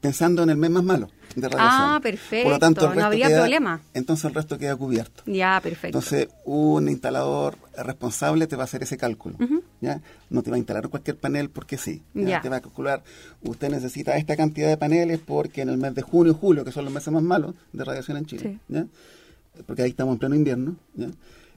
pensando 0.01 0.43
en 0.43 0.51
el 0.51 0.57
mes 0.57 0.71
más 0.71 0.83
malo 0.83 1.09
de 1.37 1.49
radiación. 1.49 1.83
Ah, 1.83 2.01
perfecto. 2.03 2.43
Por 2.47 2.53
lo 2.55 2.59
tanto, 2.59 2.93
no 2.93 3.05
habría 3.05 3.29
problema. 3.29 3.81
Entonces 3.95 4.25
el 4.25 4.35
resto 4.35 4.59
queda 4.59 4.75
cubierto. 4.75 5.23
Ya, 5.27 5.61
perfecto. 5.63 5.99
Entonces, 5.99 6.27
un 6.45 6.89
instalador 6.89 7.59
responsable 7.77 8.49
te 8.49 8.57
va 8.57 8.63
a 8.63 8.65
hacer 8.65 8.83
ese 8.83 8.97
cálculo. 8.97 9.37
¿ya? 9.81 10.01
No 10.31 10.43
te 10.43 10.51
va 10.51 10.57
a 10.57 10.59
instalar 10.59 10.89
cualquier 10.89 11.17
panel 11.17 11.49
porque 11.49 11.79
sí. 11.79 12.03
¿ya? 12.13 12.41
Te 12.41 12.49
va 12.49 12.57
a 12.57 12.61
calcular, 12.61 13.05
usted 13.43 13.71
necesita 13.71 14.17
esta 14.17 14.37
cantidad 14.37 14.67
de 14.67 14.79
paneles 14.79 15.21
porque 15.25 15.63
en 15.63 15.69
el 15.69 15.79
mes 15.79 15.95
de 15.95 16.03
junio 16.03 16.33
y 16.33 16.37
julio, 16.41 16.65
que 16.65 16.73
son 16.73 16.85
los 16.85 16.93
meses 16.93 17.13
más 17.13 17.23
malos 17.23 17.55
de 17.73 17.85
radiación 17.85 18.17
en 18.17 18.27
Chile, 18.27 18.59
¿ya? 18.67 18.85
porque 19.65 19.83
ahí 19.83 19.91
estamos 19.91 20.15
en 20.15 20.19
pleno 20.19 20.35
invierno, 20.35 20.75
¿ya? 20.95 21.07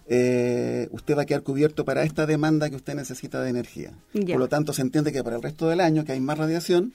Eh, 0.07 0.89
usted 0.91 1.17
va 1.17 1.21
a 1.21 1.25
quedar 1.25 1.43
cubierto 1.43 1.85
para 1.85 2.03
esta 2.03 2.25
demanda 2.25 2.69
que 2.69 2.75
usted 2.75 2.95
necesita 2.95 3.41
de 3.41 3.49
energía. 3.49 3.91
Por 4.13 4.37
lo 4.37 4.49
tanto, 4.49 4.73
se 4.73 4.81
entiende 4.81 5.11
que 5.11 5.23
para 5.23 5.37
el 5.37 5.41
resto 5.41 5.69
del 5.69 5.79
año, 5.79 6.03
que 6.03 6.11
hay 6.11 6.19
más 6.19 6.37
radiación, 6.37 6.93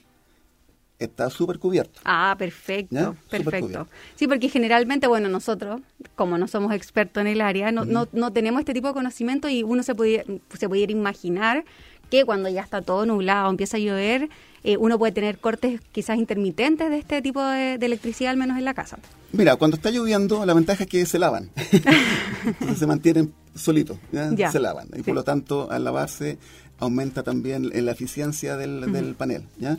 está 0.99 1.29
súper 1.29 1.59
cubierto. 1.59 2.01
Ah, 2.03 2.35
perfecto, 2.37 3.15
perfecto. 3.29 3.87
Sí, 4.15 4.27
porque 4.27 4.49
generalmente, 4.49 5.07
bueno, 5.07 5.29
nosotros, 5.29 5.81
como 6.15 6.37
no 6.37 6.47
somos 6.47 6.73
expertos 6.73 7.21
en 7.21 7.27
el 7.27 7.41
área, 7.41 7.71
no, 7.71 7.85
no, 7.85 8.07
no, 8.11 8.31
tenemos 8.31 8.59
este 8.59 8.73
tipo 8.73 8.89
de 8.89 8.93
conocimiento 8.93 9.49
y 9.49 9.63
uno 9.63 9.81
se 9.81 9.95
pudiera, 9.95 10.25
se 10.57 10.69
pudiera 10.69 10.91
imaginar 10.91 11.63
que 12.09 12.25
cuando 12.25 12.49
ya 12.49 12.61
está 12.61 12.81
todo 12.81 13.05
nublado, 13.05 13.49
empieza 13.49 13.77
a 13.77 13.79
llover, 13.79 14.29
eh, 14.63 14.77
uno 14.77 14.99
puede 14.99 15.11
tener 15.11 15.39
cortes 15.39 15.79
quizás 15.91 16.17
intermitentes 16.17 16.89
de 16.89 16.97
este 16.97 17.21
tipo 17.21 17.41
de, 17.41 17.75
electricidad, 17.75 18.31
al 18.31 18.37
menos 18.37 18.57
en 18.57 18.65
la 18.65 18.73
casa. 18.73 18.97
Mira, 19.31 19.55
cuando 19.55 19.77
está 19.77 19.89
lloviendo, 19.91 20.45
la 20.45 20.53
ventaja 20.53 20.83
es 20.83 20.89
que 20.89 21.05
se 21.05 21.19
lavan. 21.19 21.49
se 22.77 22.87
mantienen 22.87 23.33
solitos, 23.55 23.97
¿ya? 24.11 24.51
se 24.51 24.59
lavan. 24.59 24.87
Y 24.95 25.03
por 25.03 25.13
lo 25.13 25.23
tanto, 25.23 25.71
al 25.71 25.83
lavarse, 25.83 26.37
aumenta 26.79 27.23
también 27.23 27.69
la 27.85 27.91
eficiencia 27.91 28.57
del, 28.57 29.15
panel. 29.17 29.43
¿ya? 29.59 29.77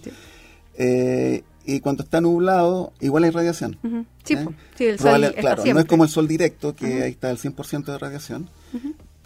Eh, 0.75 1.42
y 1.66 1.80
cuando 1.80 2.02
está 2.02 2.20
nublado, 2.20 2.92
igual 3.00 3.25
hay 3.25 3.30
radiación. 3.30 3.78
Sí, 4.25 4.34
el 4.78 4.99
sol 4.99 5.34
Claro, 5.38 5.64
no 5.64 5.80
es 5.80 5.87
como 5.87 6.04
el 6.04 6.10
sol 6.10 6.26
directo, 6.26 6.75
que 6.75 7.02
ahí 7.02 7.10
está 7.10 7.30
el 7.30 7.38
100% 7.38 7.84
de 7.84 7.99
radiación, 7.99 8.49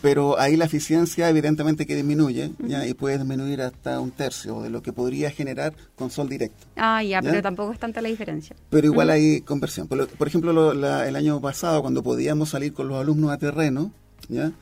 pero 0.05 0.39
ahí 0.39 0.55
la 0.59 0.67
eficiencia 0.67 1.31
evidentemente 1.31 1.87
que 1.87 1.97
disminuye, 1.97 2.51
¿ya? 2.59 2.87
y 2.87 2.93
puede 2.93 3.17
disminuir 3.17 3.63
hasta 3.63 4.01
un 4.01 4.11
tercio 4.11 4.61
de 4.61 4.69
lo 4.69 4.83
que 4.83 4.93
podría 4.93 5.31
generar 5.31 5.73
con 5.97 6.11
sol 6.11 6.29
directo. 6.29 6.67
Ah, 6.77 7.03
ya, 7.03 7.23
pero 7.23 7.41
tampoco 7.41 7.73
es 7.73 7.79
tanta 7.79 8.03
la 8.03 8.11
diferencia. 8.11 8.55
Pero 8.69 8.87
igual 8.87 9.09
hay 9.09 9.41
conversión. 9.41 9.89
Por, 9.89 10.29
ejemplo, 10.29 10.73
el 10.73 11.17
año 11.17 11.41
pasado, 11.41 11.81
cuando 11.81 12.03
podíamos 12.03 12.51
salir 12.51 12.75
con 12.75 12.89
los 12.89 13.01
alumnos 13.01 13.31
a 13.31 13.39
terreno, 13.39 13.93
¿ya? 14.29 14.53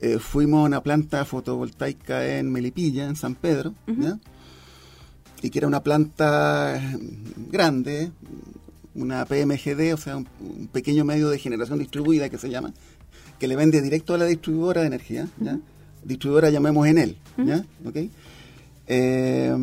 Eh, 0.00 0.20
fuimos 0.20 0.60
a 0.60 0.66
una 0.66 0.80
planta 0.84 1.24
fotovoltaica 1.24 2.38
en 2.38 2.52
Melipilla, 2.52 3.06
en 3.06 3.16
San 3.16 3.34
Pedro, 3.34 3.74
¿ya? 3.88 4.20
y 5.42 5.50
que 5.50 5.58
era 5.58 5.66
una 5.66 5.82
planta 5.82 6.80
grande, 7.50 8.12
una 8.94 9.24
PMGD, 9.24 9.94
o 9.94 9.96
sea, 9.96 10.16
un 10.16 10.68
pequeño 10.72 11.04
medio 11.04 11.28
de 11.28 11.40
generación 11.40 11.80
distribuida 11.80 12.28
que 12.28 12.38
se 12.38 12.50
llama, 12.50 12.72
que 13.38 13.48
le 13.48 13.56
vende 13.56 13.82
directo 13.82 14.14
a 14.14 14.18
la 14.18 14.24
distribuidora 14.24 14.82
de 14.82 14.86
energía, 14.88 15.28
¿ya? 15.40 15.58
distribuidora 16.04 16.50
llamemos 16.50 16.86
en 16.86 16.98
él, 16.98 17.16
¿ya? 17.38 17.64
Eh, 18.86 19.54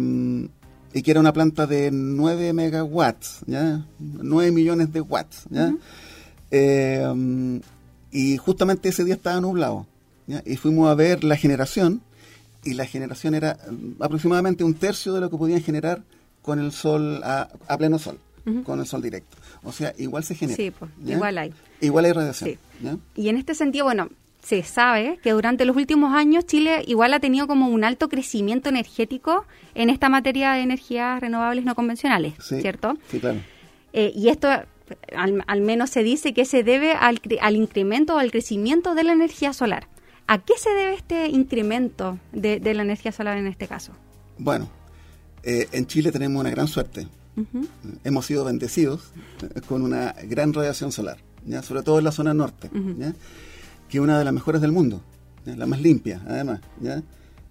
y 0.93 1.01
que 1.01 1.11
era 1.11 1.19
una 1.19 1.33
planta 1.33 1.65
de 1.65 1.89
9 1.91 2.53
megawatts, 2.53 3.41
¿ya? 3.47 3.85
9 3.99 4.51
millones 4.51 4.91
de 4.93 5.01
watts, 5.01 5.45
¿ya? 5.49 5.73
Eh, 6.51 7.61
y 8.11 8.37
justamente 8.37 8.89
ese 8.89 9.03
día 9.03 9.15
estaba 9.15 9.41
nublado, 9.41 9.87
y 10.45 10.55
fuimos 10.55 10.89
a 10.89 10.95
ver 10.95 11.23
la 11.23 11.35
generación, 11.35 12.01
y 12.63 12.73
la 12.73 12.85
generación 12.85 13.35
era 13.35 13.57
mm, 13.69 14.01
aproximadamente 14.01 14.63
un 14.63 14.73
tercio 14.73 15.13
de 15.13 15.21
lo 15.21 15.29
que 15.29 15.37
podían 15.37 15.61
generar 15.61 16.03
con 16.41 16.59
el 16.59 16.71
sol, 16.71 17.21
a, 17.23 17.49
pleno 17.77 17.99
sol, 17.99 18.19
con 18.63 18.79
el 18.79 18.85
sol 18.85 19.01
directo. 19.01 19.37
O 19.63 19.71
sea, 19.71 19.93
igual 19.97 20.23
se 20.23 20.35
genera. 20.35 20.57
Sí, 20.57 20.71
pues, 20.71 20.91
igual 21.05 21.37
hay. 21.37 21.53
Igual 21.81 22.05
hay 22.05 22.11
radiación. 22.11 22.59
Y 23.15 23.29
en 23.29 23.37
este 23.37 23.55
sentido, 23.55 23.85
bueno, 23.85 24.09
se 24.41 24.63
sabe 24.63 25.19
que 25.23 25.31
durante 25.31 25.65
los 25.65 25.75
últimos 25.75 26.13
años 26.13 26.45
Chile 26.45 26.83
igual 26.85 27.13
ha 27.13 27.19
tenido 27.19 27.47
como 27.47 27.69
un 27.69 27.83
alto 27.83 28.09
crecimiento 28.09 28.69
energético 28.69 29.45
en 29.73 29.89
esta 29.89 30.09
materia 30.09 30.53
de 30.53 30.61
energías 30.61 31.21
renovables 31.21 31.63
no 31.63 31.75
convencionales, 31.75 32.33
¿cierto? 32.39 32.97
Sí, 33.09 33.19
claro. 33.19 33.39
Eh, 33.93 34.11
y 34.15 34.29
esto 34.29 34.49
al, 35.15 35.61
menos 35.61 35.89
se 35.89 36.03
dice 36.03 36.33
que 36.33 36.45
se 36.45 36.63
debe 36.63 36.93
al, 36.93 37.21
al 37.41 37.55
incremento 37.55 38.15
o 38.15 38.17
al 38.17 38.31
crecimiento 38.31 38.95
de 38.95 39.03
la 39.03 39.13
energía 39.13 39.53
solar. 39.53 39.87
¿A 40.27 40.39
qué 40.39 40.53
se 40.57 40.69
debe 40.69 40.93
este 40.95 41.27
incremento 41.27 42.17
de, 42.31 42.59
la 42.73 42.81
energía 42.81 43.11
solar 43.11 43.37
en 43.37 43.47
este 43.47 43.67
caso? 43.67 43.93
Bueno, 44.37 44.69
eh, 45.43 45.67
en 45.71 45.85
Chile 45.85 46.11
tenemos 46.11 46.39
una 46.39 46.49
gran 46.49 46.67
suerte. 46.67 47.07
Hemos 48.03 48.25
sido 48.25 48.45
bendecidos 48.45 49.11
con 49.67 49.81
una 49.81 50.13
gran 50.27 50.53
radiación 50.53 50.91
solar, 50.91 51.17
¿ya? 51.45 51.63
sobre 51.63 51.81
todo 51.81 51.97
en 51.97 52.05
la 52.05 52.11
zona 52.11 52.33
norte, 52.33 52.69
que 53.89 53.97
es 53.97 54.03
una 54.03 54.19
de 54.19 54.25
las 54.25 54.33
mejores 54.33 54.61
del 54.61 54.71
mundo, 54.71 55.01
la 55.45 55.65
más 55.65 55.81
limpia 55.81 56.21
además. 56.27 56.61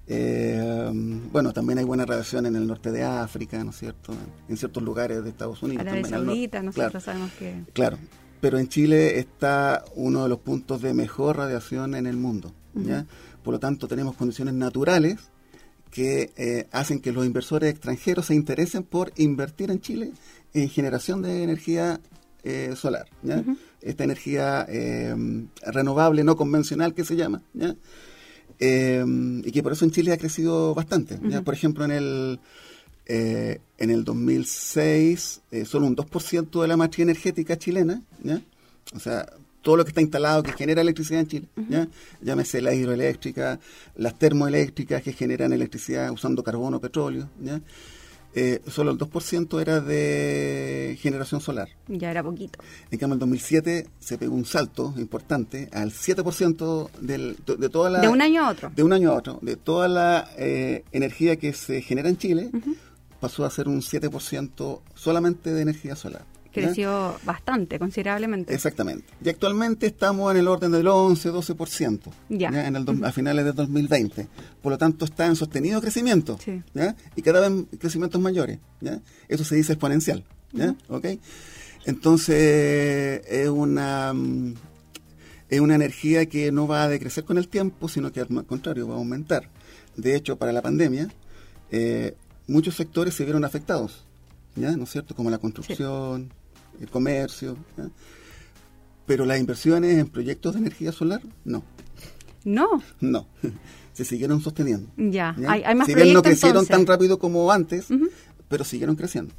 Eh, 0.08 0.90
bueno, 1.32 1.52
también 1.52 1.78
hay 1.78 1.84
buena 1.84 2.04
radiación 2.04 2.46
en 2.46 2.56
el 2.56 2.66
norte 2.66 2.90
de 2.90 3.02
África, 3.04 3.62
¿no 3.64 3.70
es 3.70 3.76
cierto? 3.76 4.12
En 4.48 4.56
ciertos 4.56 4.82
lugares 4.82 5.22
de 5.22 5.30
Estados 5.30 5.62
Unidos. 5.62 5.80
Arabia 5.80 6.04
Saudita, 6.04 6.62
nosotros 6.62 7.02
sabemos 7.02 7.30
que... 7.38 7.62
Claro, 7.72 7.98
pero 8.40 8.58
en 8.58 8.68
Chile 8.68 9.18
está 9.18 9.84
uno 9.94 10.24
de 10.24 10.28
los 10.28 10.38
puntos 10.40 10.82
de 10.82 10.94
mejor 10.94 11.36
radiación 11.36 11.94
en 11.94 12.06
el 12.06 12.16
mundo. 12.16 12.52
Por 13.42 13.54
lo 13.54 13.60
tanto, 13.60 13.88
tenemos 13.88 14.16
condiciones 14.16 14.54
naturales 14.54 15.31
que 15.92 16.32
eh, 16.36 16.66
hacen 16.72 17.00
que 17.00 17.12
los 17.12 17.24
inversores 17.26 17.70
extranjeros 17.70 18.26
se 18.26 18.34
interesen 18.34 18.82
por 18.82 19.12
invertir 19.16 19.70
en 19.70 19.80
Chile 19.80 20.12
en 20.54 20.68
generación 20.70 21.20
de 21.20 21.44
energía 21.44 22.00
eh, 22.42 22.72
solar. 22.74 23.06
Esta 23.82 24.02
energía 24.02 24.66
eh, 24.68 25.14
renovable, 25.66 26.24
no 26.24 26.36
convencional 26.36 26.94
que 26.94 27.04
se 27.04 27.14
llama. 27.14 27.42
y 28.58 29.52
que 29.52 29.62
por 29.62 29.72
eso 29.72 29.84
en 29.84 29.90
Chile 29.90 30.12
ha 30.12 30.16
crecido 30.16 30.74
bastante. 30.74 31.18
Por 31.42 31.54
ejemplo, 31.54 31.84
en 31.84 31.90
el, 31.90 32.40
en 33.06 33.90
el 33.90 34.02
2006, 34.02 35.42
solo 35.66 35.86
un 35.86 35.94
2% 35.94 36.62
de 36.62 36.68
la 36.68 36.76
matriz 36.78 37.02
energética 37.02 37.58
chilena, 37.58 38.02
o 38.94 38.98
sea, 38.98 39.26
todo 39.62 39.76
lo 39.76 39.84
que 39.84 39.90
está 39.90 40.00
instalado 40.00 40.42
que 40.42 40.52
genera 40.52 40.82
electricidad 40.82 41.20
en 41.20 41.28
Chile, 41.28 41.48
¿ya? 41.68 41.88
llámese 42.20 42.60
la 42.60 42.74
hidroeléctrica, 42.74 43.58
las 43.96 44.18
termoeléctricas 44.18 45.02
que 45.02 45.12
generan 45.12 45.52
electricidad 45.52 46.10
usando 46.10 46.42
carbono 46.42 46.76
o 46.76 46.80
petróleo, 46.80 47.28
¿ya? 47.40 47.60
Eh, 48.34 48.62
solo 48.66 48.92
el 48.92 48.98
2% 48.98 49.60
era 49.60 49.80
de 49.80 50.96
generación 51.00 51.42
solar. 51.42 51.68
Ya 51.86 52.10
era 52.10 52.22
poquito. 52.22 52.58
En 52.90 52.98
cambio, 52.98 53.14
en 53.14 53.20
2007 53.20 53.86
se 53.98 54.16
pegó 54.16 54.34
un 54.34 54.46
salto 54.46 54.94
importante 54.96 55.68
al 55.72 55.92
7% 55.92 56.90
del, 57.00 57.36
de, 57.44 57.68
toda 57.68 57.90
la... 57.90 58.00
De 58.00 58.08
un 58.08 58.22
año 58.22 58.46
a 58.46 58.50
otro. 58.50 58.72
De 58.74 58.82
un 58.82 58.92
año 58.94 59.10
a 59.10 59.16
otro. 59.16 59.38
De 59.42 59.56
toda 59.56 59.86
la 59.86 60.30
eh, 60.38 60.82
energía 60.92 61.36
que 61.36 61.52
se 61.52 61.82
genera 61.82 62.08
en 62.08 62.16
Chile, 62.16 62.50
pasó 63.20 63.44
a 63.44 63.50
ser 63.50 63.68
un 63.68 63.82
7% 63.82 64.80
solamente 64.94 65.52
de 65.52 65.60
energía 65.60 65.94
solar 65.94 66.24
creció 66.52 67.16
bastante, 67.24 67.78
considerablemente. 67.78 68.54
Exactamente. 68.54 69.04
Y 69.24 69.28
actualmente 69.28 69.86
estamos 69.86 70.30
en 70.30 70.38
el 70.38 70.48
orden 70.48 70.70
del 70.70 70.86
11-12%, 70.86 72.00
ya. 72.28 72.48
En 72.66 72.76
el 72.76 73.04
a 73.04 73.12
finales 73.12 73.44
de 73.44 73.52
2020. 73.52 74.28
Por 74.60 74.72
lo 74.72 74.78
tanto, 74.78 75.04
está 75.04 75.26
en 75.26 75.36
sostenido 75.36 75.80
crecimiento, 75.80 76.38
¿ya? 76.74 76.94
y 77.16 77.22
cada 77.22 77.48
vez 77.48 77.64
crecimientos 77.78 78.20
mayores. 78.20 78.58
¿ya? 78.80 79.00
Eso 79.28 79.44
se 79.44 79.56
dice 79.56 79.72
exponencial. 79.72 80.24
¿ya? 80.52 80.74
Entonces, 81.84 83.22
es 83.26 83.48
una, 83.48 84.14
es 85.48 85.60
una 85.60 85.74
energía 85.74 86.26
que 86.26 86.52
no 86.52 86.68
va 86.68 86.84
a 86.84 86.88
decrecer 86.88 87.24
con 87.24 87.38
el 87.38 87.48
tiempo, 87.48 87.88
sino 87.88 88.12
que 88.12 88.20
al 88.20 88.46
contrario, 88.46 88.86
va 88.86 88.94
a 88.94 88.98
aumentar. 88.98 89.48
De 89.96 90.14
hecho, 90.14 90.36
para 90.36 90.52
la 90.52 90.62
pandemia, 90.62 91.08
eh, 91.70 92.14
muchos 92.46 92.76
sectores 92.76 93.14
se 93.14 93.24
vieron 93.24 93.44
afectados. 93.44 94.04
¿ya? 94.56 94.76
¿no 94.76 94.84
es 94.84 94.90
cierto? 94.90 95.14
Como 95.14 95.30
la 95.30 95.38
construcción, 95.38 96.32
el 96.82 96.90
comercio. 96.90 97.56
Pero 99.06 99.24
las 99.24 99.40
inversiones 99.40 99.98
en 99.98 100.08
proyectos 100.08 100.54
de 100.54 100.60
energía 100.60 100.92
solar, 100.92 101.22
no. 101.44 101.62
No. 102.44 102.82
No. 103.00 103.26
Se 103.92 104.04
siguieron 104.04 104.40
sosteniendo. 104.40 104.90
Ya. 104.96 105.34
Hay, 105.46 105.74
más 105.74 105.86
si 105.86 105.94
bien 105.94 106.12
no 106.12 106.22
crecieron 106.22 106.66
tan 106.66 106.86
rápido 106.86 107.18
como 107.18 107.52
antes, 107.52 107.88
pero 108.48 108.64
siguieron 108.64 108.96
creciendo. 108.96 109.34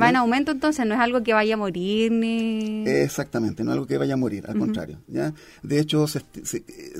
Va 0.00 0.10
en 0.10 0.16
aumento 0.16 0.52
entonces, 0.52 0.84
no 0.84 0.94
es 0.94 1.00
algo 1.00 1.22
que 1.22 1.32
vaya 1.32 1.54
a 1.54 1.56
morir 1.56 2.12
ni... 2.12 2.86
Exactamente, 2.86 3.64
no 3.64 3.70
es 3.70 3.74
algo 3.76 3.86
que 3.86 3.96
vaya 3.96 4.12
a 4.12 4.18
morir, 4.18 4.44
al 4.46 4.58
contrario. 4.58 5.00
¿ya? 5.08 5.32
De 5.62 5.80
hecho, 5.80 6.06
se, 6.06 6.20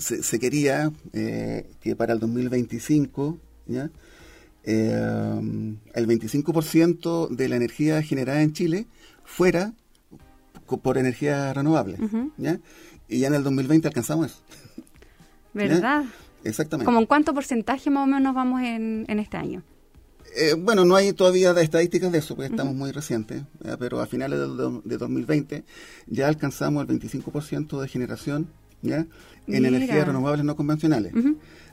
se, 0.01 0.39
quería 0.39 0.91
eh, 1.13 1.69
que 1.83 1.95
para 1.95 2.15
el 2.15 2.21
2025 2.21 3.39
¿ya? 3.67 3.91
Eh, 4.65 5.41
el 5.95 6.07
25% 6.09 7.29
de 7.29 7.49
la 7.51 7.57
energía 7.57 8.03
generada 8.03 8.41
en 8.41 8.53
Chile 8.55 8.87
fuera 9.27 9.75
por 10.83 10.97
energía 10.97 11.53
renovable. 11.53 11.99
¿ya? 12.39 12.59
Y 13.09 13.21
ya 13.21 13.29
en 13.29 13.35
el 13.35 13.45
2020 13.45 13.89
alcanzamos 13.89 14.27
eso. 14.27 14.43
¿Verdad? 15.53 16.05
Exactamente. 16.45 16.87
¿Como 16.87 17.01
en 17.01 17.07
cuánto 17.07 17.35
porcentaje 17.35 17.91
más 17.91 18.05
o 18.05 18.07
menos 18.07 18.35
vamos 18.35 18.63
en, 18.63 19.05
en 19.09 19.19
este 19.19 19.37
año? 19.37 19.63
Eh, 20.35 20.55
bueno, 20.55 20.85
no 20.85 20.97
hay 20.97 21.13
todavía 21.13 21.53
estadísticas 21.61 22.13
de 22.13 22.19
eso, 22.19 22.35
porque 22.35 22.51
estamos 22.51 22.75
muy 22.75 22.93
recientes, 22.93 23.43
pero 23.79 24.01
a 24.01 24.07
finales 24.07 24.39
de, 24.39 24.99
2020 24.99 25.65
ya 26.07 26.29
alcanzamos 26.29 26.87
el 26.87 27.01
25% 27.01 27.81
de 27.81 27.89
generación 27.89 28.49
¿ya? 28.83 29.07
en 29.47 29.65
energías 29.65 30.07
renovables 30.07 30.45
no 30.45 30.55
convencionales, 30.55 31.15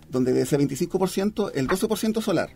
donde 0.09 0.31
de 0.31 0.43
ese 0.43 0.57
25%, 0.57 1.51
el 1.55 1.67
12% 1.67 2.21
solar. 2.21 2.51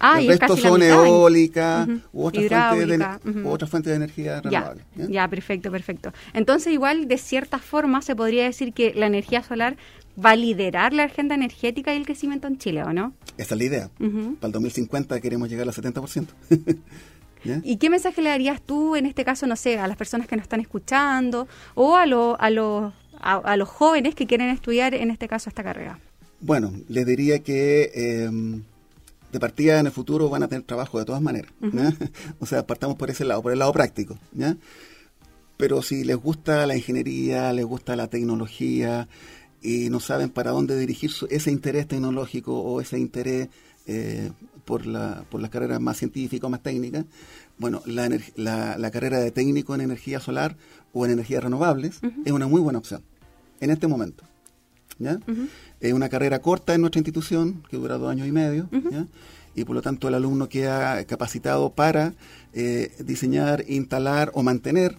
Ah, 0.00 0.20
el 0.20 0.28
resto 0.28 0.56
son 0.56 0.82
eólicas 0.82 1.88
u, 2.12 2.26
otra 2.26 3.66
fuente 3.66 3.90
de, 3.90 3.96
energía 3.96 4.40
renovable. 4.40 4.82
Ya, 4.96 5.28
perfecto, 5.28 5.70
perfecto. 5.70 6.12
Entonces, 6.34 6.72
igual, 6.72 7.08
de 7.08 7.18
cierta 7.18 7.58
forma, 7.58 8.02
se 8.02 8.14
podría 8.14 8.44
decir 8.44 8.72
que 8.72 8.94
la 8.94 9.06
energía 9.06 9.42
solar 9.42 9.76
va 10.24 10.30
a 10.30 10.36
liderar 10.36 10.92
la 10.92 11.04
agenda 11.04 11.34
energética 11.34 11.94
y 11.94 11.96
el 11.96 12.06
crecimiento 12.06 12.48
en 12.48 12.58
Chile, 12.58 12.82
¿o 12.82 12.92
no? 12.92 13.12
Esa 13.36 13.54
es 13.54 13.58
la 13.58 13.64
idea. 13.64 13.90
Para 13.98 14.46
el 14.48 14.52
2050 14.52 15.20
queremos 15.20 15.48
llegar 15.48 15.66
al 15.68 15.74
70%. 15.74 16.26
¿Y 17.62 17.76
qué 17.76 17.88
mensaje 17.88 18.20
le 18.20 18.30
darías 18.30 18.60
tú, 18.60 18.96
en 18.96 19.06
este 19.06 19.24
caso, 19.24 19.46
no 19.46 19.56
sé, 19.56 19.78
a 19.78 19.86
las 19.86 19.96
personas 19.96 20.26
que 20.26 20.36
nos 20.36 20.42
están 20.42 20.60
escuchando 20.60 21.46
o 21.74 21.96
a, 21.96 22.02
a, 22.02 22.06
los, 22.50 22.92
a, 23.20 23.56
los 23.56 23.68
jóvenes 23.68 24.14
que 24.14 24.26
quieren 24.26 24.48
estudiar, 24.48 24.94
en 24.94 25.10
este 25.10 25.28
caso, 25.28 25.48
esta 25.48 25.62
carrera? 25.62 26.00
Bueno, 26.40 26.72
les 26.88 27.06
diría 27.06 27.40
que 27.40 27.90
em, 27.94 28.64
de 29.32 29.40
partida 29.40 29.78
en 29.78 29.86
el 29.86 29.92
futuro 29.92 30.28
van 30.28 30.42
a 30.42 30.48
tener 30.48 30.64
trabajo 30.64 30.98
de 30.98 31.04
todas 31.04 31.22
maneras. 31.22 31.52
o 32.40 32.46
sea, 32.46 32.66
partamos 32.66 32.96
por 32.96 33.10
ese 33.10 33.24
lado, 33.24 33.42
por 33.42 33.52
el 33.52 33.58
lado 33.58 33.72
práctico. 33.72 34.18
¿ya? 34.32 34.56
Pero 35.56 35.82
si 35.82 36.04
les 36.04 36.16
gusta 36.16 36.66
la 36.66 36.76
ingeniería, 36.76 37.52
les 37.52 37.64
gusta 37.64 37.96
la 37.96 38.08
tecnología 38.08 39.08
y 39.60 39.90
no 39.90 40.00
saben 40.00 40.30
para 40.30 40.52
dónde 40.52 40.78
dirigir 40.78 41.10
ese 41.30 41.50
interés 41.50 41.88
tecnológico 41.88 42.60
o 42.60 42.80
ese 42.80 42.98
interés 42.98 43.48
eh, 43.86 44.30
por, 44.64 44.86
la, 44.86 45.24
por 45.30 45.40
las 45.40 45.50
carreras 45.50 45.80
más 45.80 45.96
científicas 45.96 46.46
o 46.46 46.50
más 46.50 46.62
técnicas, 46.62 47.06
bueno, 47.56 47.82
la, 47.86 48.08
la, 48.36 48.90
carrera 48.90 49.18
de 49.18 49.30
técnico 49.30 49.74
en 49.74 49.80
energía 49.80 50.20
solar 50.20 50.56
o 50.92 51.06
en 51.06 51.12
energías 51.12 51.42
renovables 51.42 52.00
es 52.24 52.32
una 52.32 52.46
muy 52.46 52.60
buena 52.60 52.78
opción 52.78 53.02
en 53.60 53.70
este 53.70 53.86
momento. 53.86 54.24
¿Ya? 54.98 55.18
Es 55.80 55.92
una 55.92 56.08
carrera 56.08 56.40
corta 56.40 56.74
en 56.74 56.80
nuestra 56.80 56.98
institución, 56.98 57.62
que 57.70 57.76
dura 57.76 57.98
dos 57.98 58.10
años 58.10 58.26
y 58.26 58.32
medio, 58.32 58.68
y 59.54 59.64
por 59.64 59.74
lo 59.74 59.82
tanto 59.82 60.08
el 60.08 60.14
alumno 60.14 60.48
queda 60.48 61.04
capacitado 61.04 61.70
para 61.70 62.14
eh, 62.52 62.92
diseñar, 63.00 63.64
instalar 63.68 64.30
o 64.34 64.42
mantener 64.42 64.98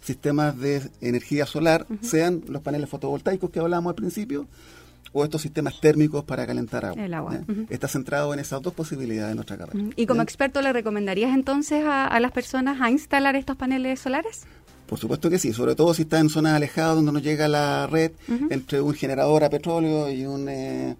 sistemas 0.00 0.58
de 0.58 0.82
energía 1.00 1.46
solar, 1.46 1.86
sean 2.02 2.42
los 2.48 2.62
paneles 2.62 2.88
fotovoltaicos 2.88 3.50
que 3.50 3.58
hablábamos 3.58 3.90
al 3.90 3.96
principio, 3.96 4.46
o 5.14 5.24
estos 5.24 5.40
sistemas 5.40 5.80
térmicos 5.80 6.24
para 6.24 6.44
calentar 6.46 6.84
agua. 6.84 7.04
El 7.04 7.14
agua. 7.14 7.38
Está 7.70 7.86
centrado 7.86 8.34
en 8.34 8.40
esas 8.40 8.60
dos 8.60 8.74
posibilidades 8.74 9.30
de 9.30 9.34
nuestra 9.36 9.56
carrera. 9.56 9.88
¿Y 9.94 10.06
como 10.06 10.22
experto 10.22 10.60
le 10.60 10.72
recomendarías 10.72 11.32
entonces 11.32 11.84
a, 11.86 12.18
las 12.18 12.32
personas 12.32 12.80
a 12.80 12.90
instalar 12.90 13.36
estos 13.36 13.56
paneles 13.56 14.00
solares? 14.00 14.44
Por 14.94 15.00
supuesto 15.00 15.28
que 15.28 15.40
sí, 15.40 15.52
sobre 15.52 15.74
todo 15.74 15.92
si 15.92 16.02
está 16.02 16.20
en 16.20 16.28
zonas 16.28 16.54
alejadas 16.54 16.94
donde 16.94 17.10
no 17.10 17.18
llega 17.18 17.48
la 17.48 17.88
red 17.88 18.12
entre 18.48 18.80
un 18.80 18.94
generador 18.94 19.42
a 19.42 19.50
petróleo 19.50 20.08
y 20.08 20.24
un... 20.24 20.48
Eh, 20.48 20.94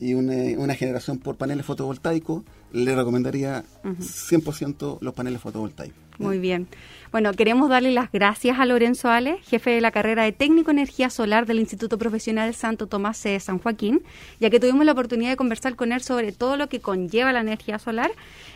y 0.00 0.14
una, 0.14 0.74
generación 0.74 1.18
por 1.18 1.36
paneles 1.36 1.66
fotovoltaicos, 1.66 2.44
le 2.72 2.94
recomendaría 2.94 3.64
100% 3.84 4.98
los 5.02 5.12
paneles 5.12 5.42
fotovoltaicos. 5.42 5.98
Muy 6.18 6.38
bien. 6.38 6.68
Bueno, 7.12 7.32
queremos 7.34 7.68
darle 7.68 7.90
las 7.90 8.10
gracias 8.10 8.58
a 8.58 8.64
Lorenzo 8.64 9.10
Ale, 9.10 9.38
jefe 9.42 9.72
de 9.72 9.82
la 9.82 9.90
carrera 9.90 10.22
de 10.22 10.32
Técnico 10.32 10.70
Energía 10.70 11.10
Solar 11.10 11.44
del 11.44 11.58
Instituto 11.58 11.98
Profesional 11.98 12.54
Santo 12.54 12.86
Tomás 12.86 13.22
de 13.24 13.38
San 13.40 13.58
Joaquín, 13.58 14.00
ya 14.40 14.48
que 14.48 14.58
tuvimos 14.58 14.86
la 14.86 14.92
oportunidad 14.92 15.30
de 15.30 15.36
conversar 15.36 15.76
con 15.76 15.92
él 15.92 16.00
sobre 16.00 16.32
todo 16.32 16.56
lo 16.56 16.70
que 16.70 16.80
conlleva 16.80 17.32
la 17.32 17.40
energía 17.40 17.78
solar. 17.78 18.10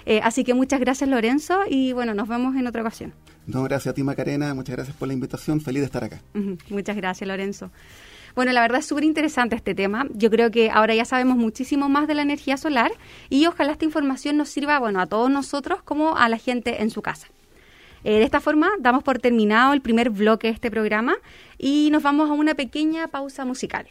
Eh, 0.07 0.21
así 0.23 0.45
que 0.45 0.55
muchas 0.55 0.81
gracias, 0.81 1.11
Lorenzo, 1.11 1.61
y 1.69 1.93
bueno, 1.93 2.15
nos 2.15 2.27
vemos 2.27 2.57
en 2.57 2.67
otra 2.67 2.81
ocasión. 2.81 3.13
No, 3.47 3.63
gracias 3.65 3.93
a 3.93 3.95
ti, 3.95 4.03
Macarena. 4.03 4.55
Muchas 4.55 4.77
gracias 4.77 4.97
por 4.97 5.09
la 5.09 5.15
invitación. 5.15 5.61
Feliz 5.61 5.83
de 5.83 5.87
estar 5.87 6.05
acá. 6.05 6.21
Muchas 6.71 6.97
gracias, 6.97 7.27
Lorenzo. 7.27 7.71
Bueno, 8.35 8.53
la 8.53 8.63
verdad 8.63 8.79
es 8.79 8.87
súper 8.87 9.05
interesante 9.05 9.57
este 9.57 9.75
tema. 9.75 10.07
Yo 10.15 10.31
creo 10.31 10.51
que 10.51 10.71
ahora 10.71 10.95
ya 10.95 11.05
sabemos 11.05 11.37
muchísimo 11.37 11.89
más 11.89 12.09
de 12.09 12.15
la 12.15 12.23
energía 12.23 12.57
solar 12.57 12.93
y 13.29 13.47
ojalá 13.47 13.73
esta 13.73 13.85
información 13.85 14.37
nos 14.37 14.49
sirva, 14.49 14.79
bueno, 14.79 15.01
a 15.01 15.07
todos 15.07 15.31
nosotros 15.31 15.83
como 15.83 16.17
a 16.17 16.29
la 16.29 16.39
gente 16.39 16.83
en 16.83 16.91
su 16.91 17.03
casa. 17.03 17.29
Eh, 18.05 18.19
de 18.19 18.25
esta 18.25 18.41
forma, 18.41 18.71
damos 18.81 19.05
por 19.05 19.19
terminado 19.19 19.75
el 19.75 19.83
primer 19.83 20.11
bloque 20.11 20.49
de 20.49 20.55
este 20.55 20.71
programa 20.71 21.17
y 21.59 21.91
nos 21.93 22.03
vamos 22.03 22.31
a 22.31 22.33
una 22.33 22.55
pequeña 22.55 23.09
pausa 23.09 23.45
musical. 23.45 23.87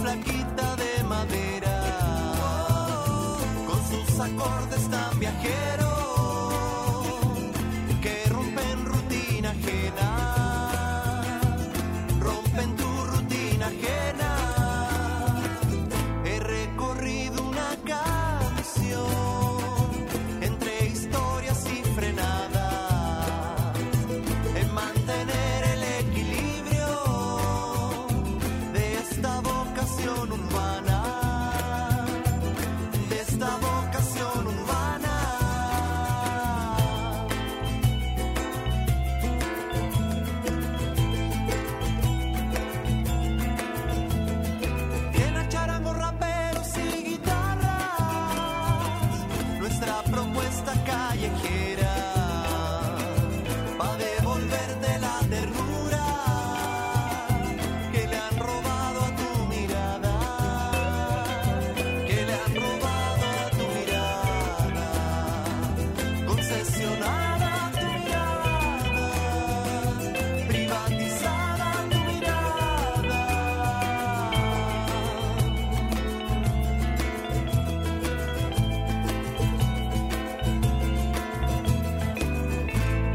flaquita 0.00 0.76
de 0.76 1.04
madera, 1.04 1.76
con 3.66 3.80
sus 3.88 4.20
acordes 4.20 4.88
tan 4.88 5.18
viajeros. 5.18 5.89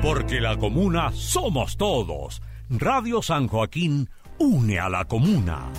Porque 0.05 0.39
la 0.39 0.55
comuna 0.55 1.11
somos 1.13 1.77
todos. 1.77 2.39
Radio 2.69 3.23
San 3.23 3.47
Joaquín 3.47 4.07
une 4.37 4.77
a 4.77 4.87
la 4.87 5.05
comuna. 5.05 5.71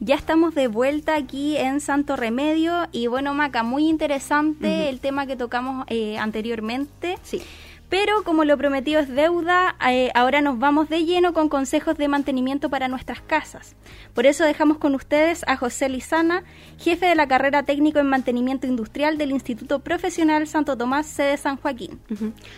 Ya 0.00 0.14
estamos 0.14 0.54
de 0.54 0.68
vuelta 0.68 1.14
aquí 1.14 1.58
en 1.58 1.82
Santo 1.82 2.16
Remedio 2.16 2.88
y 2.92 3.08
bueno, 3.08 3.34
Maca, 3.34 3.62
muy 3.62 3.86
interesante 3.86 4.88
el 4.88 5.00
tema 5.00 5.26
que 5.26 5.36
tocamos 5.36 5.84
eh, 5.88 6.16
anteriormente. 6.16 7.18
Sí. 7.22 7.42
Pero 7.88 8.24
como 8.24 8.44
lo 8.44 8.58
prometido 8.58 9.00
es 9.00 9.08
deuda, 9.08 9.76
eh, 9.88 10.10
ahora 10.14 10.40
nos 10.40 10.58
vamos 10.58 10.88
de 10.88 11.04
lleno 11.04 11.32
con 11.32 11.48
consejos 11.48 11.96
de 11.96 12.08
mantenimiento 12.08 12.68
para 12.68 12.88
nuestras 12.88 13.20
casas. 13.20 13.76
Por 14.12 14.26
eso 14.26 14.44
dejamos 14.44 14.78
con 14.78 14.94
ustedes 14.94 15.44
a 15.46 15.56
José 15.56 15.88
Lizana, 15.88 16.42
jefe 16.78 17.06
de 17.06 17.14
la 17.14 17.28
carrera 17.28 17.62
técnico 17.62 18.00
en 18.00 18.06
mantenimiento 18.08 18.66
industrial 18.66 19.18
del 19.18 19.30
Instituto 19.30 19.80
Profesional 19.80 20.48
Santo 20.48 20.76
Tomás, 20.76 21.06
sede 21.06 21.36
San 21.36 21.56
Joaquín. 21.56 22.00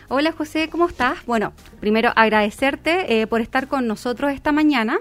Hola 0.08 0.32
José, 0.32 0.70
¿cómo 0.70 0.86
estás? 0.86 1.26
Bueno, 1.26 1.52
primero 1.78 2.10
agradecerte 2.16 3.20
eh, 3.20 3.26
por 3.26 3.42
estar 3.42 3.68
con 3.68 3.86
nosotros 3.86 4.32
esta 4.32 4.52
mañana. 4.52 4.98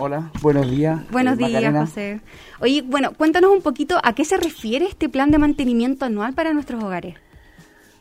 Hola, 0.00 0.30
buenos 0.42 0.70
días. 0.70 1.10
Buenos 1.10 1.36
eh, 1.40 1.46
días, 1.48 1.74
José. 1.74 2.20
Oye, 2.60 2.82
bueno, 2.82 3.14
cuéntanos 3.14 3.50
un 3.50 3.62
poquito 3.62 3.98
a 4.04 4.12
qué 4.12 4.24
se 4.24 4.36
refiere 4.36 4.86
este 4.86 5.08
plan 5.08 5.32
de 5.32 5.38
mantenimiento 5.38 6.04
anual 6.04 6.34
para 6.34 6.52
nuestros 6.52 6.84
hogares. 6.84 7.16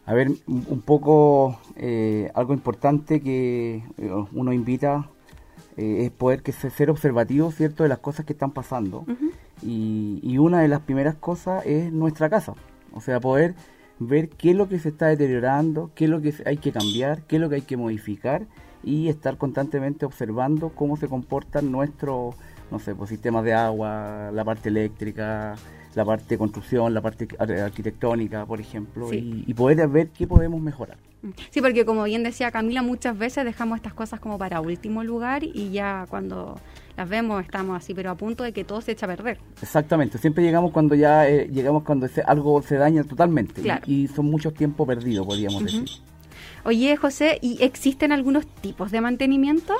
A 0.05 0.13
ver, 0.13 0.29
un 0.45 0.81
poco 0.86 1.60
eh, 1.75 2.29
algo 2.36 2.53
importante 2.53 3.19
que 3.19 3.83
eh, 3.97 4.12
uno 4.31 4.53
invita 4.53 5.10
eh, 5.75 6.05
es 6.05 6.12
poder 6.12 6.43
que 6.43 6.51
ser 6.51 6.91
observativo, 6.91 7.51
¿cierto?, 7.51 7.81
de 7.81 7.89
las 7.89 7.97
cosas 7.97 8.27
que 8.27 8.33
están 8.33 8.51
pasando. 8.51 9.03
y, 9.63 10.19
y, 10.21 10.38
una 10.38 10.62
de 10.62 10.67
las 10.67 10.81
primeras 10.81 11.15
cosas 11.15 11.65
es 11.65 11.91
nuestra 11.91 12.29
casa. 12.29 12.53
O 12.93 13.01
sea, 13.01 13.19
poder 13.19 13.55
ver 13.97 14.29
qué 14.29 14.51
es 14.51 14.55
lo 14.55 14.69
que 14.69 14.77
se 14.77 14.89
está 14.89 15.07
deteriorando, 15.07 15.89
qué 15.95 16.03
es 16.03 16.12
lo 16.12 16.21
que 16.21 16.31
hay 16.45 16.57
que 16.57 16.71
cambiar, 16.71 17.23
qué 17.23 17.38
es 17.38 17.41
lo 17.41 17.49
que 17.49 17.55
hay 17.55 17.62
que 17.63 17.75
modificar 17.75 18.45
y 18.83 19.09
estar 19.09 19.37
constantemente 19.37 20.05
observando 20.05 20.69
cómo 20.69 20.97
se 20.97 21.07
comportan 21.07 21.71
nuestros, 21.71 22.35
no 22.71 22.79
sé, 22.79 22.95
pues, 22.95 23.09
sistemas 23.09 23.43
de 23.43 23.53
agua, 23.53 24.31
la 24.33 24.43
parte 24.43 24.69
eléctrica, 24.69 25.55
la 25.97 26.05
parte 26.05 26.25
de 26.29 26.37
construcción, 26.37 26.93
la 26.93 27.01
parte 27.01 27.27
arquitectónica, 27.39 28.45
por 28.45 28.61
ejemplo, 28.61 29.11
y, 29.11 29.53
poder 29.55 29.87
ver 29.87 30.09
qué 30.09 30.27
podemos 30.27 30.61
mejorar. 30.61 30.97
Sí, 31.49 31.61
porque 31.61 31.83
como 31.83 32.03
bien 32.03 32.21
decía 32.21 32.51
Camila, 32.51 32.83
muchas 32.83 33.17
veces 33.17 33.43
dejamos 33.43 33.77
estas 33.77 33.95
cosas 33.95 34.19
como 34.19 34.37
para 34.37 34.61
último 34.61 35.03
lugar 35.03 35.43
y 35.43 35.71
ya 35.71 36.05
cuando 36.09 36.59
las 36.95 37.09
vemos 37.09 37.43
estamos 37.43 37.75
así, 37.75 37.95
pero 37.95 38.11
a 38.11 38.15
punto 38.15 38.43
de 38.43 38.53
que 38.53 38.63
todo 38.63 38.81
se 38.81 38.91
echa 38.91 39.07
a 39.07 39.09
perder. 39.09 39.39
Exactamente, 39.59 40.19
siempre 40.19 40.43
llegamos 40.43 40.71
cuando 40.71 40.93
ya 40.93 41.27
eh, 41.27 41.49
llegamos 41.51 41.83
cuando 41.83 42.07
algo 42.27 42.61
se 42.61 42.75
daña 42.75 43.03
totalmente 43.03 43.61
y, 43.87 44.07
son 44.07 44.27
muchos 44.27 44.53
tiempos 44.53 44.87
perdidos, 44.87 45.25
podríamos 45.25 45.63
decir. 45.63 45.85
Oye, 46.67 46.97
José, 46.97 47.39
¿y 47.41 47.63
existen 47.63 48.12
algunos 48.12 48.45
tipos 48.45 48.91
de 48.91 48.99
mantenimiento? 48.99 49.73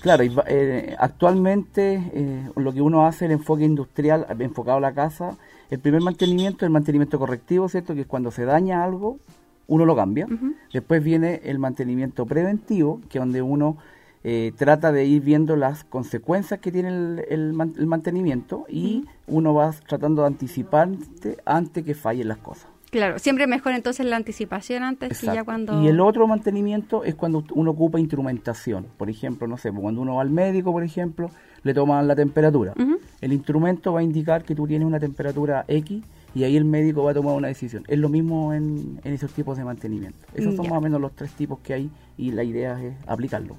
Claro, 0.00 0.22
eh, 0.46 0.94
actualmente 1.00 2.00
eh, 2.14 2.48
lo 2.54 2.72
que 2.72 2.80
uno 2.80 3.06
hace, 3.06 3.24
el 3.24 3.32
enfoque 3.32 3.64
industrial 3.64 4.24
enfocado 4.38 4.76
a 4.76 4.80
la 4.80 4.92
casa, 4.92 5.36
el 5.68 5.80
primer 5.80 6.00
mantenimiento 6.00 6.58
es 6.58 6.68
el 6.68 6.70
mantenimiento 6.70 7.18
correctivo, 7.18 7.68
¿cierto? 7.68 7.92
Que 7.96 8.02
es 8.02 8.06
cuando 8.06 8.30
se 8.30 8.44
daña 8.44 8.84
algo, 8.84 9.18
uno 9.66 9.84
lo 9.84 9.96
cambia. 9.96 10.28
Después 10.72 11.02
viene 11.02 11.40
el 11.42 11.58
mantenimiento 11.58 12.24
preventivo, 12.24 13.00
que 13.08 13.18
es 13.18 13.22
donde 13.22 13.42
uno 13.42 13.76
eh, 14.22 14.52
trata 14.56 14.92
de 14.92 15.06
ir 15.06 15.22
viendo 15.22 15.56
las 15.56 15.82
consecuencias 15.82 16.60
que 16.60 16.70
tiene 16.70 17.24
el, 17.30 17.52
mantenimiento 17.52 18.64
y 18.68 19.06
uno 19.26 19.54
va 19.54 19.72
tratando 19.88 20.22
de 20.22 20.28
anticiparte 20.28 21.38
antes 21.44 21.84
que 21.84 21.96
fallen 21.96 22.28
las 22.28 22.38
cosas. 22.38 22.68
Claro, 22.90 23.18
siempre 23.18 23.46
mejor 23.46 23.72
entonces 23.72 24.06
la 24.06 24.16
anticipación 24.16 24.82
antes 24.82 25.20
que 25.20 25.26
ya 25.26 25.44
cuando... 25.44 25.82
Y 25.82 25.88
el 25.88 26.00
otro 26.00 26.26
mantenimiento 26.26 27.04
es 27.04 27.14
cuando 27.14 27.44
uno 27.52 27.72
ocupa 27.72 28.00
instrumentación. 28.00 28.86
Por 28.96 29.10
ejemplo, 29.10 29.46
no 29.46 29.58
sé, 29.58 29.70
cuando 29.70 30.00
uno 30.00 30.16
va 30.16 30.22
al 30.22 30.30
médico, 30.30 30.72
por 30.72 30.82
ejemplo, 30.82 31.30
le 31.62 31.74
toman 31.74 32.08
la 32.08 32.16
temperatura. 32.16 32.74
El 33.20 33.32
instrumento 33.32 33.92
va 33.92 34.00
a 34.00 34.02
indicar 34.02 34.44
que 34.44 34.54
tú 34.54 34.66
tienes 34.66 34.86
una 34.86 34.98
temperatura 34.98 35.64
X 35.68 36.02
y 36.38 36.44
ahí 36.44 36.56
el 36.56 36.64
médico 36.64 37.02
va 37.02 37.10
a 37.10 37.14
tomar 37.14 37.34
una 37.34 37.48
decisión. 37.48 37.82
Es 37.88 37.98
lo 37.98 38.08
mismo 38.08 38.54
en, 38.54 39.00
esos 39.02 39.32
tipos 39.32 39.58
de 39.58 39.64
mantenimiento. 39.64 40.18
Esos 40.34 40.54
son 40.54 40.68
más 40.68 40.78
o 40.78 40.80
menos 40.80 41.00
los 41.00 41.10
tres 41.12 41.32
tipos 41.32 41.58
que 41.58 41.74
hay 41.74 41.90
y 42.16 42.30
la 42.30 42.44
idea 42.44 42.80
es 42.80 42.94
aplicarlo. 43.08 43.56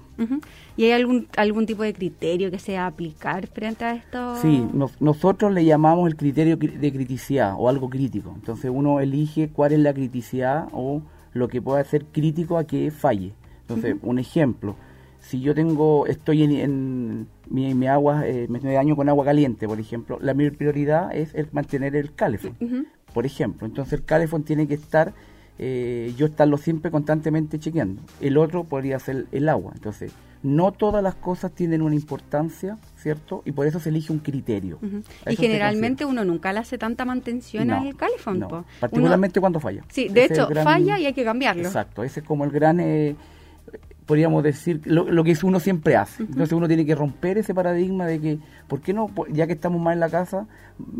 ¿Y 0.77 0.85
hay 0.85 0.91
algún, 0.93 1.27
algún 1.35 1.65
tipo 1.65 1.83
de 1.83 1.93
criterio 1.93 2.49
que 2.49 2.57
sea 2.57 2.87
aplicar 2.87 3.47
frente 3.47 3.83
a 3.83 3.95
esto? 3.95 4.37
Sí, 4.37 4.65
nosotros 5.01 5.51
le 5.51 5.65
llamamos 5.65 6.07
el 6.07 6.15
criterio 6.15 6.55
de 6.55 6.93
criticidad 6.93 7.55
o 7.57 7.67
algo 7.67 7.89
crítico. 7.89 8.31
Entonces 8.33 8.71
uno 8.73 9.01
elige 9.01 9.49
cuál 9.49 9.73
es 9.73 9.79
la 9.79 9.93
criticidad 9.93 10.69
o 10.71 11.01
lo 11.33 11.49
que 11.49 11.61
puede 11.61 11.83
ser 11.83 12.05
crítico 12.05 12.57
a 12.57 12.63
que 12.63 12.91
falle. 12.91 13.33
Entonces, 13.61 13.97
un 14.03 14.19
ejemplo, 14.19 14.77
si 15.19 15.41
yo 15.41 15.53
tengo, 15.53 16.07
estoy 16.07 16.43
en, 16.43 17.27
mi, 17.49 17.87
agua, 17.87 18.27
eh, 18.27 18.47
me 18.47 18.59
daño 18.59 18.95
con 18.95 19.09
agua 19.09 19.25
caliente, 19.25 19.67
por 19.67 19.79
ejemplo, 19.79 20.19
la 20.21 20.33
mi 20.33 20.49
prioridad 20.51 21.15
es 21.15 21.33
el 21.33 21.47
mantener 21.51 21.95
el 21.95 22.13
calefón, 22.13 22.55
por 23.13 23.25
ejemplo. 23.25 23.65
Entonces 23.65 23.93
el 23.93 24.05
calefón 24.05 24.43
tiene 24.43 24.67
que 24.67 24.75
estar, 24.75 25.13
eh, 25.57 26.13
yo 26.15 26.27
estarlo 26.27 26.57
siempre 26.57 26.91
constantemente 26.91 27.59
chequeando. 27.59 28.01
El 28.21 28.37
otro 28.37 28.63
podría 28.63 28.99
ser 28.99 29.25
el 29.31 29.49
agua. 29.49 29.71
Entonces, 29.73 30.13
no 30.41 30.71
todas 30.71 31.03
las 31.03 31.15
cosas 31.15 31.51
tienen 31.51 31.81
una 31.81 31.95
importancia, 31.95 32.77
¿cierto? 32.97 33.41
Y 33.45 33.51
por 33.51 33.67
eso 33.67 33.79
se 33.79 33.89
elige 33.89 34.13
un 34.13 34.19
criterio. 34.19 34.79
Y 35.27 35.35
generalmente 35.35 36.05
uno 36.05 36.23
nunca 36.23 36.53
le 36.53 36.59
hace 36.59 36.77
tanta 36.77 37.03
mantención 37.03 37.71
al 37.71 37.95
calefón. 37.95 38.45
Particularmente 38.79 39.39
cuando 39.39 39.59
falla. 39.59 39.83
Sí, 39.89 40.07
de 40.07 40.25
hecho, 40.25 40.47
falla 40.63 40.99
y 40.99 41.07
hay 41.07 41.13
que 41.13 41.23
cambiarlo. 41.23 41.63
Exacto, 41.63 42.03
ese 42.03 42.19
es 42.21 42.25
como 42.25 42.45
el 42.45 42.51
gran... 42.51 42.79
Eh, 42.79 43.15
podríamos 44.09 44.41
decir, 44.41 44.81
lo, 44.85 45.23
que 45.23 45.37
uno 45.43 45.59
siempre 45.59 45.95
hace. 45.95 46.23
Entonces 46.23 46.53
uno 46.53 46.67
tiene 46.67 46.83
que 46.83 46.95
romper 46.95 47.37
ese 47.37 47.53
paradigma 47.53 48.07
de 48.07 48.19
que, 48.19 48.39
¿por 48.67 48.81
qué 48.81 48.91
no, 48.91 49.11
ya 49.31 49.45
que 49.45 49.53
estamos 49.53 49.79
más 49.79 49.93
en 49.93 49.99
la 49.99 50.09
casa, 50.09 50.47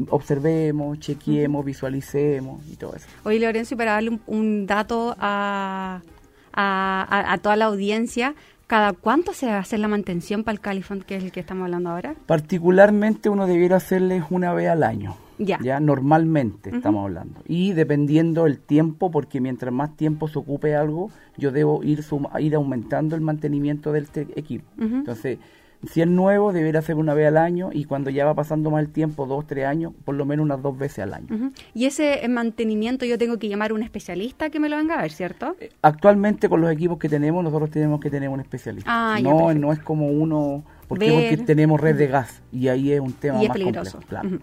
observemos, 0.10 1.00
chequeemos, 1.00 1.66
visualicemos 1.66 2.64
y 2.72 2.76
todo 2.76 2.96
eso? 2.96 3.08
Oye, 3.24 3.40
Lorenzo, 3.40 3.76
para 3.76 3.94
darle 3.94 4.20
un, 4.28 4.68
dato 4.68 5.16
a, 5.18 6.04
a, 6.54 7.34
a, 7.34 7.38
toda 7.40 7.56
la 7.56 7.66
audiencia, 7.66 8.36
¿Cada 8.68 8.94
cuánto 8.94 9.34
se 9.34 9.48
va 9.48 9.56
a 9.56 9.60
hacer 9.62 9.80
la 9.80 9.88
mantención 9.88 10.44
para 10.44 10.54
el 10.54 10.60
califón, 10.60 11.02
que 11.02 11.16
es 11.16 11.24
el 11.24 11.32
que 11.32 11.40
estamos 11.40 11.66
hablando 11.66 11.90
ahora? 11.90 12.14
Particularmente 12.28 13.28
uno 13.28 13.48
debiera 13.48 13.78
hacerles 13.78 14.26
una 14.30 14.54
vez 14.54 14.70
al 14.70 14.84
año. 14.84 15.16
Ya. 15.40 15.80
normalmente 15.80 16.70
estamos 16.70 17.06
hablando. 17.06 17.42
Y 17.48 17.74
dependiendo 17.74 18.46
el 18.46 18.60
tiempo, 18.60 19.10
porque 19.10 19.42
mientras 19.42 19.74
más 19.74 19.96
tiempo 19.96 20.28
se 20.28 20.38
ocupe 20.38 20.76
algo, 20.76 21.10
yo 21.38 21.52
debo 21.52 21.84
ir, 21.84 22.04
ir 22.40 22.56
aumentando 22.56 23.16
el 23.16 23.22
mantenimiento 23.22 23.92
del 23.92 24.08
equipo. 24.36 24.66
Entonces, 24.78 25.40
si 25.88 26.02
es 26.02 26.08
nuevo, 26.08 26.52
debería 26.52 26.82
ser 26.82 26.96
una 26.96 27.14
vez 27.14 27.28
al 27.28 27.38
año 27.38 27.70
y 27.72 27.86
cuando 27.86 28.10
ya 28.10 28.26
va 28.26 28.34
pasando 28.34 28.70
más 28.70 28.82
el 28.84 28.90
tiempo, 28.90 29.26
dos, 29.26 29.48
tres 29.48 29.66
años, 29.66 29.94
por 30.04 30.16
lo 30.16 30.26
menos 30.26 30.44
unas 30.44 30.62
dos 30.62 30.78
veces 30.78 31.00
al 31.00 31.14
año. 31.14 31.52
Y 31.74 31.86
ese 31.86 32.28
mantenimiento 32.28 33.06
yo 33.06 33.18
tengo 33.18 33.40
que 33.40 33.48
llamar 33.48 33.72
a 33.72 33.74
un 33.74 33.84
especialista 33.84 34.50
que 34.50 34.60
me 34.60 34.68
lo 34.68 34.76
venga 34.76 35.00
a 35.00 35.04
ver, 35.04 35.12
¿cierto? 35.12 35.56
Eh, 35.60 35.70
actualmente 35.82 36.50
con 36.50 36.60
los 36.60 36.70
equipos 36.72 36.98
que 37.00 37.08
tenemos, 37.08 37.44
nosotros 37.44 37.70
tenemos 37.70 38.02
que 38.02 38.10
tener 38.10 38.28
un 38.28 38.42
especialista. 38.42 38.90
Ah, 38.92 39.20
no, 39.22 39.54
no 39.54 39.72
es 39.72 39.80
como 39.80 40.08
uno, 40.08 40.64
porque, 40.90 41.42
tenemos 41.46 41.80
red 41.80 41.96
de 41.96 42.08
gas 42.08 42.42
y 42.52 42.68
ahí 42.68 42.92
es 42.92 43.00
un 43.00 43.14
tema 43.14 43.42
más 43.42 43.58
complejo. 43.58 44.00
Claro. 44.10 44.40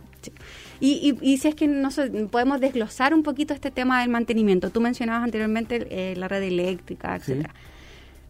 Y, 0.80 1.16
y, 1.20 1.38
si 1.38 1.48
es 1.48 1.54
que 1.54 1.68
no 1.68 1.88
podemos 2.30 2.60
desglosar 2.60 3.14
un 3.14 3.22
poquito 3.22 3.54
este 3.54 3.70
tema 3.70 4.00
del 4.00 4.10
mantenimiento. 4.10 4.70
Tú 4.70 4.80
mencionabas 4.80 5.24
anteriormente 5.24 5.86
eh, 5.90 6.16
la 6.16 6.28
red 6.28 6.42
eléctrica, 6.42 7.16
etcétera. 7.16 7.54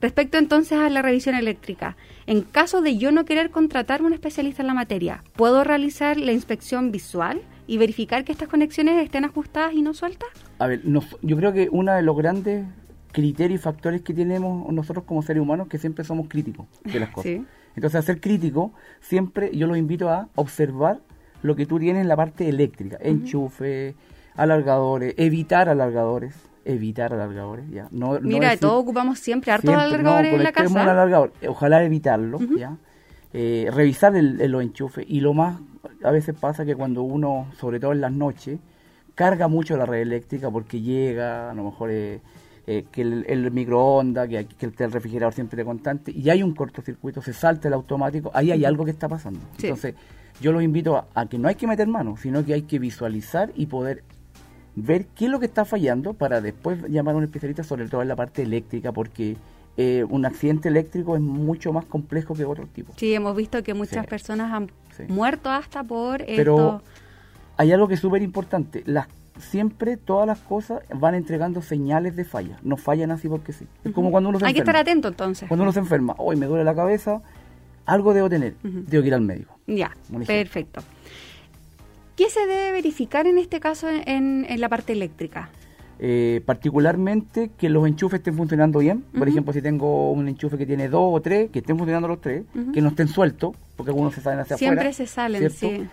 Respecto 0.01 0.37
entonces 0.37 0.79
a 0.79 0.91
la 0.91 1.01
revisión 1.01 1.35
eléctrica, 1.35 1.97
en 2.27 2.43
caso 2.43 2.83
de 2.83 2.99
yo 2.99 3.13
no 3.13 3.25
querer 3.25 3.51
contratar 3.51 4.03
un 4.03 4.13
especialista 4.13 4.63
en 4.63 4.67
la 4.67 4.75
materia, 4.75 5.25
¿puedo 5.35 5.65
realizar 5.65 6.19
la 6.19 6.33
inspección 6.33 6.93
visual 6.93 7.41
y 7.67 7.79
verificar 7.79 8.25
que 8.25 8.33
estas 8.33 8.49
conexiones 8.49 9.03
estén 9.03 9.25
ajustadas 9.25 9.73
y 9.73 9.81
no 9.81 9.95
sueltas? 9.95 10.29
A 10.59 10.67
ver, 10.67 10.83
yo 10.85 11.37
creo 11.37 11.53
que 11.53 11.69
uno 11.73 11.95
de 11.95 12.03
los 12.03 12.17
grandes 12.17 12.67
criterios 13.13 13.61
y 13.61 13.63
factores 13.63 14.03
que 14.03 14.13
tenemos 14.13 14.71
nosotros 14.71 15.05
como 15.07 15.23
seres 15.23 15.43
humanos 15.43 15.69
que 15.69 15.79
siempre 15.79 16.05
somos 16.05 16.29
críticos 16.29 16.67
de 16.85 17.01
las 17.01 17.09
cosas. 17.15 17.41
Entonces, 17.75 17.99
a 17.99 18.03
ser 18.03 18.21
crítico, 18.21 18.73
siempre 19.01 19.51
yo 19.57 19.67
los 19.67 19.79
invito 19.79 20.11
a 20.11 20.29
observar 20.35 21.01
lo 21.42 21.57
que 21.57 21.66
tú 21.66 21.79
tienes 21.79 22.03
en 22.03 22.09
la 22.09 22.16
parte 22.16 22.49
eléctrica, 22.49 22.99
enchufe, 23.01 23.94
alargadores, 24.37 25.14
evitar 25.16 25.68
alargadores, 25.68 26.35
evitar 26.64 27.12
alargadores, 27.12 27.70
ya. 27.70 27.88
No, 27.90 28.18
Mira, 28.20 28.51
de 28.51 28.57
todo 28.57 28.79
ocupamos 28.79 29.18
siempre 29.18 29.53
hartos 29.53 29.75
alargadores 29.75 30.35
en 30.35 30.42
la 30.42 30.53
casa. 30.53 31.31
ojalá 31.49 31.85
evitarlo, 31.85 32.38
ya. 32.57 32.77
Eh, 33.33 33.68
revisar 33.72 34.16
el, 34.16 34.51
los 34.51 34.62
enchufes 34.62 35.05
y 35.07 35.20
lo 35.20 35.35
más 35.35 35.59
a 36.03 36.11
veces 36.11 36.35
pasa 36.38 36.64
que 36.64 36.75
cuando 36.75 37.03
uno, 37.03 37.49
sobre 37.59 37.81
todo 37.81 37.92
en 37.92 38.01
las 38.01 38.12
noches, 38.12 38.59
carga 39.14 39.49
mucho 39.49 39.77
la 39.77 39.87
red 39.87 40.01
eléctrica 40.01 40.51
porque 40.51 40.81
llega, 40.81 41.51
a 41.51 41.55
lo 41.55 41.64
mejor 41.64 41.90
eh, 41.90 42.20
eh, 42.66 42.85
que 42.90 43.03
el, 43.03 43.51
microondas, 43.51 44.29
que, 44.29 44.46
que, 44.46 44.85
el 44.85 44.92
refrigerador 44.92 45.33
siempre 45.33 45.57
de 45.59 45.64
constante, 45.64 46.12
y 46.12 46.29
hay 46.31 46.42
un 46.42 46.55
cortocircuito, 46.55 47.22
se 47.22 47.33
salta 47.33 47.68
el 47.68 47.75
automático, 47.75 48.31
ahí 48.35 48.51
hay 48.51 48.64
algo 48.64 48.85
que 48.85 48.90
está 48.90 49.09
pasando. 49.09 49.40
Entonces, 49.59 49.94
yo 50.40 50.53
los 50.53 50.62
invito 50.62 51.07
a, 51.14 51.27
que 51.27 51.38
no 51.38 51.49
hay 51.49 51.55
que 51.55 51.66
meter 51.66 51.88
mano, 51.88 52.16
sino 52.16 52.44
que 52.44 52.55
hay 52.55 52.62
que 52.62 52.79
visualizar 52.79 53.53
y 53.55 53.66
poder 53.66 54.05
ver 54.75 55.07
qué 55.07 55.27
es 55.27 55.31
lo 55.31 55.40
que 55.40 55.46
está 55.46 55.64
fallando 55.64 56.12
para 56.12 56.40
después 56.40 56.83
llamar 56.88 57.14
a 57.14 57.18
un 57.18 57.25
especialista, 57.25 57.64
sobre 57.64 57.88
todo 57.88 58.03
en 58.03 58.09
la 58.09 58.16
parte 58.16 58.42
eléctrica, 58.42 58.92
porque 58.92 59.37
eh, 59.77 60.05
un 60.09 60.27
accidente 60.27 60.68
eléctrico 60.68 61.16
es 61.16 61.22
mucho 61.22 61.72
más 61.72 61.85
complejo 61.87 62.35
que 62.35 62.44
otro 62.44 62.66
tipo. 62.66 62.92
Sí, 62.96 63.14
hemos 63.14 63.35
visto 63.35 63.62
que 63.62 63.75
muchas 63.75 64.07
personas 64.07 64.53
han 64.53 64.70
muerto 65.09 65.51
hasta 65.51 65.83
por 65.83 66.25
Pero 66.25 66.83
hay 67.57 67.72
algo 67.72 67.88
que 67.88 67.94
es 67.94 68.01
súper 68.01 68.22
importante, 68.22 68.83
las 68.87 69.09
siempre 69.38 69.96
todas 69.96 70.27
las 70.27 70.38
cosas 70.38 70.83
van 70.94 71.14
entregando 71.14 71.62
señales 71.62 72.16
de 72.16 72.25
falla, 72.25 72.59
no 72.62 72.77
fallan 72.77 73.11
así 73.11 73.29
porque 73.29 73.53
sí. 73.53 73.66
Es 73.85 73.92
como 73.92 74.11
cuando 74.11 74.31
uno 74.31 74.38
se 74.38 74.46
Hay 74.46 74.55
que 74.55 74.61
estar 74.61 74.77
atento 74.77 75.09
entonces. 75.09 75.49
Cuando 75.49 75.62
uno 75.62 75.72
se 75.72 75.81
enferma, 75.81 76.14
hoy 76.18 76.37
me 76.37 76.46
duele 76.46 76.64
la 76.64 76.75
cabeza, 76.75 77.22
algo 77.87 78.12
debo 78.12 78.29
tener, 78.29 78.55
debo 78.62 79.07
ir 79.07 79.14
al 79.14 79.22
médico. 79.22 79.59
Ya, 79.66 79.96
perfecto. 80.27 80.83
¿Qué 82.16 82.31
se 82.31 82.40
debe 82.46 82.72
verificar 82.72 83.27
en 83.27 83.38
este 83.38 83.61
caso 83.61 83.88
en, 83.90 84.46
la 84.59 84.68
parte 84.68 84.92
eléctrica? 84.92 85.51
Eh, 85.99 86.42
particularmente 86.44 87.51
que 87.57 87.68
los 87.68 87.87
enchufes 87.87 88.18
estén 88.18 88.35
funcionando 88.35 88.81
bien. 88.81 89.03
Por 89.16 89.29
ejemplo, 89.29 89.53
si 89.53 89.62
tengo 89.62 90.12
un 90.12 90.29
enchufe 90.29 90.59
que 90.59 90.66
tiene 90.66 90.88
dos 90.88 91.14
o 91.14 91.20
tres, 91.20 91.51
que 91.51 91.61
estén 91.61 91.77
funcionando 91.77 92.09
los 92.09 92.20
tres, 92.20 92.44
que 92.72 92.81
no 92.81 92.88
estén 92.88 93.09
sueltos, 93.09 93.55
porque 93.77 93.90
algunos 93.90 94.14
se 94.14 94.20
salen 94.20 94.40
hacia 94.40 94.57
Siempre 94.57 94.81
afuera. 94.81 94.92
Siempre 94.92 95.07
se 95.07 95.14
salen, 95.14 95.51
sí. 95.51 95.88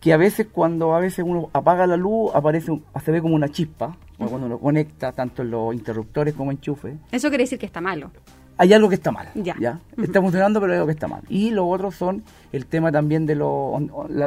Que 0.00 0.12
a 0.12 0.18
veces 0.18 0.48
cuando 0.52 0.94
a 0.94 1.00
veces 1.00 1.24
uno 1.26 1.48
apaga 1.54 1.86
la 1.86 1.96
luz, 1.96 2.30
aparece 2.34 2.78
se 3.02 3.10
ve 3.10 3.22
como 3.22 3.34
una 3.34 3.48
chispa, 3.48 3.96
cuando 4.18 4.46
uno 4.46 4.58
conecta 4.58 5.12
tanto 5.12 5.40
en 5.40 5.50
los 5.50 5.74
interruptores 5.74 6.34
como 6.34 6.50
enchufes. 6.50 6.94
Eso 7.10 7.28
quiere 7.28 7.44
decir 7.44 7.58
que 7.58 7.66
está 7.66 7.80
malo. 7.80 8.10
Hay 8.56 8.72
algo 8.72 8.88
que 8.88 8.94
está 8.94 9.10
mal. 9.10 9.28
Ya. 9.34 9.80
Está 9.96 10.20
funcionando, 10.20 10.60
pero 10.60 10.72
hay 10.72 10.76
algo 10.76 10.86
que 10.86 10.92
está 10.92 11.08
mal. 11.08 11.22
Y 11.28 11.50
los 11.50 11.66
otros 11.68 11.94
son 11.94 12.22
el 12.52 12.66
tema 12.66 12.92
también 12.92 13.26
de 13.26 13.34
lo, 13.34 13.80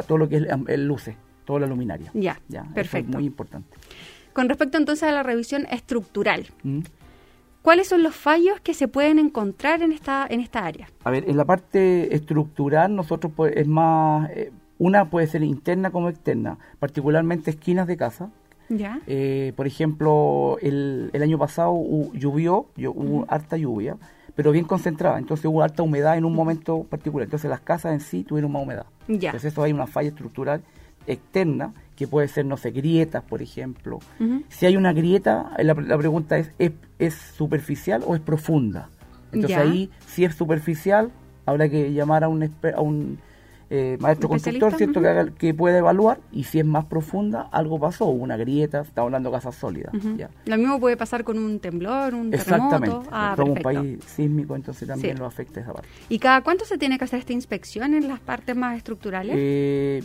todo 0.06 0.18
lo 0.18 0.28
que 0.28 0.36
es 0.36 0.46
el, 0.66 0.86
luces, 0.86 1.16
toda 1.44 1.60
la 1.60 1.66
luminaria. 1.66 2.10
Ya, 2.14 2.40
perfecto. 2.74 3.10
es 3.10 3.16
muy 3.16 3.26
importante. 3.26 3.76
Con 4.32 4.48
respecto 4.48 4.78
entonces 4.78 5.02
a 5.08 5.12
la 5.12 5.22
revisión 5.22 5.66
estructural, 5.70 6.46
¿Mm? 6.62 6.80
¿cuáles 7.62 7.88
son 7.88 8.02
los 8.02 8.14
fallos 8.14 8.60
que 8.60 8.74
se 8.74 8.86
pueden 8.86 9.18
encontrar 9.18 9.82
en 9.82 9.92
esta, 9.92 10.26
en 10.28 10.40
esta 10.40 10.64
área? 10.64 10.88
A 11.02 11.10
ver, 11.10 11.28
en 11.28 11.36
la 11.36 11.44
parte 11.44 12.14
estructural 12.14 12.94
nosotros 12.94 13.32
pues, 13.34 13.56
es 13.56 13.66
más, 13.66 14.30
eh, 14.30 14.52
una 14.78 15.10
puede 15.10 15.26
ser 15.26 15.42
interna 15.42 15.90
como 15.90 16.08
externa, 16.08 16.58
particularmente 16.78 17.50
esquinas 17.50 17.86
de 17.86 17.96
casa, 17.96 18.30
ya. 18.68 19.00
Eh, 19.06 19.54
por 19.56 19.66
ejemplo, 19.66 20.58
el, 20.60 21.08
el, 21.14 21.22
año 21.22 21.38
pasado 21.38 21.74
llovió, 22.12 22.66
hubo 22.76 23.24
harta 23.28 23.56
lluvia, 23.56 23.96
pero 24.38 24.52
bien 24.52 24.66
concentrada, 24.66 25.18
entonces 25.18 25.46
hubo 25.46 25.64
alta 25.64 25.82
humedad 25.82 26.16
en 26.16 26.24
un 26.24 26.32
momento 26.32 26.84
particular, 26.84 27.24
entonces 27.24 27.50
las 27.50 27.58
casas 27.58 27.92
en 27.92 27.98
sí 27.98 28.22
tuvieron 28.22 28.52
más 28.52 28.62
humedad. 28.62 28.86
Ya. 29.08 29.30
Entonces 29.30 29.52
eso 29.52 29.64
hay 29.64 29.72
una 29.72 29.88
falla 29.88 30.10
estructural 30.10 30.62
externa 31.08 31.74
que 31.96 32.06
puede 32.06 32.28
ser, 32.28 32.46
no 32.46 32.56
sé, 32.56 32.70
grietas, 32.70 33.24
por 33.24 33.42
ejemplo. 33.42 33.98
Si 34.48 34.64
hay 34.64 34.76
una 34.76 34.92
grieta, 34.92 35.50
la, 35.58 35.74
pregunta 35.74 36.38
es, 36.38 36.52
es, 37.00 37.14
superficial 37.14 38.04
o 38.06 38.14
es 38.14 38.20
profunda? 38.20 38.90
Entonces 39.32 39.58
ahí, 39.58 39.90
si 40.06 40.24
es 40.24 40.36
superficial, 40.36 41.10
habrá 41.44 41.68
que 41.68 41.92
llamar 41.92 42.22
a 42.22 42.28
un, 42.28 42.44
a 42.44 42.80
un 42.80 43.18
eh, 43.70 43.98
maestro 44.00 44.28
constructor, 44.28 44.74
¿cierto? 44.74 45.00
Que, 45.02 45.32
que 45.36 45.54
puede 45.54 45.78
evaluar 45.78 46.20
y 46.32 46.44
si 46.44 46.58
es 46.58 46.64
más 46.64 46.86
profunda, 46.86 47.48
algo 47.52 47.78
pasó, 47.78 48.06
una 48.06 48.36
grieta, 48.36 48.80
estamos 48.80 49.08
hablando 49.08 49.30
de 49.30 49.36
casas 49.36 49.56
sólidas. 49.56 49.92
Lo 50.46 50.56
mismo 50.56 50.80
puede 50.80 50.96
pasar 50.96 51.22
con 51.24 51.38
un 51.38 51.60
temblor, 51.60 52.14
un 52.14 52.32
Exactamente. 52.32 52.86
terremoto. 52.86 53.08
Ah, 53.12 53.34
Somos 53.36 53.56
un 53.56 53.62
país 53.62 53.98
sísmico, 54.06 54.56
entonces 54.56 54.88
también 54.88 55.18
lo 55.18 55.26
afecta 55.26 55.60
esa 55.60 55.72
parte. 55.72 55.88
¿Y 56.08 56.18
cada 56.18 56.42
cuánto 56.42 56.64
se 56.64 56.78
tiene 56.78 56.98
que 56.98 57.04
hacer 57.04 57.18
esta 57.20 57.32
inspección 57.32 57.94
en 57.94 58.08
las 58.08 58.20
partes 58.20 58.56
más 58.56 58.76
estructurales? 58.76 59.34
Eh, 59.38 60.02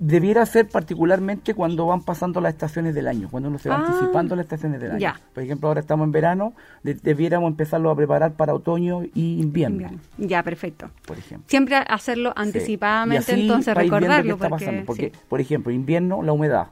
debiera 0.00 0.44
ser 0.46 0.66
particularmente 0.66 1.54
cuando 1.54 1.86
van 1.86 2.02
pasando 2.02 2.40
las 2.40 2.54
estaciones 2.54 2.94
del 2.94 3.06
año, 3.06 3.28
cuando 3.30 3.50
uno 3.50 3.58
se 3.58 3.68
va 3.68 3.76
ah, 3.76 3.86
anticipando 3.86 4.34
las 4.34 4.44
estaciones 4.44 4.80
del 4.80 4.92
año. 4.92 5.12
Por 5.34 5.44
ejemplo, 5.44 5.68
ahora 5.68 5.80
estamos 5.80 6.06
en 6.06 6.12
verano, 6.12 6.54
debiéramos 6.82 7.50
empezarlo 7.50 7.90
a 7.90 7.96
preparar 7.96 8.32
para 8.32 8.54
otoño 8.54 9.04
y 9.14 9.40
invierno. 9.40 9.90
Ya, 10.16 10.42
perfecto. 10.42 10.90
Por 11.06 11.18
ejemplo. 11.18 11.44
Siempre 11.48 11.76
hacerlo 11.76 12.32
anticipadamente, 12.34 13.32
entonces 13.32 13.74
recordarlo. 13.74 14.38
Porque, 14.38 14.50
pasando, 14.50 14.84
porque 14.86 15.12
por 15.28 15.40
ejemplo, 15.40 15.70
invierno, 15.70 16.22
la 16.22 16.32
humedad 16.32 16.68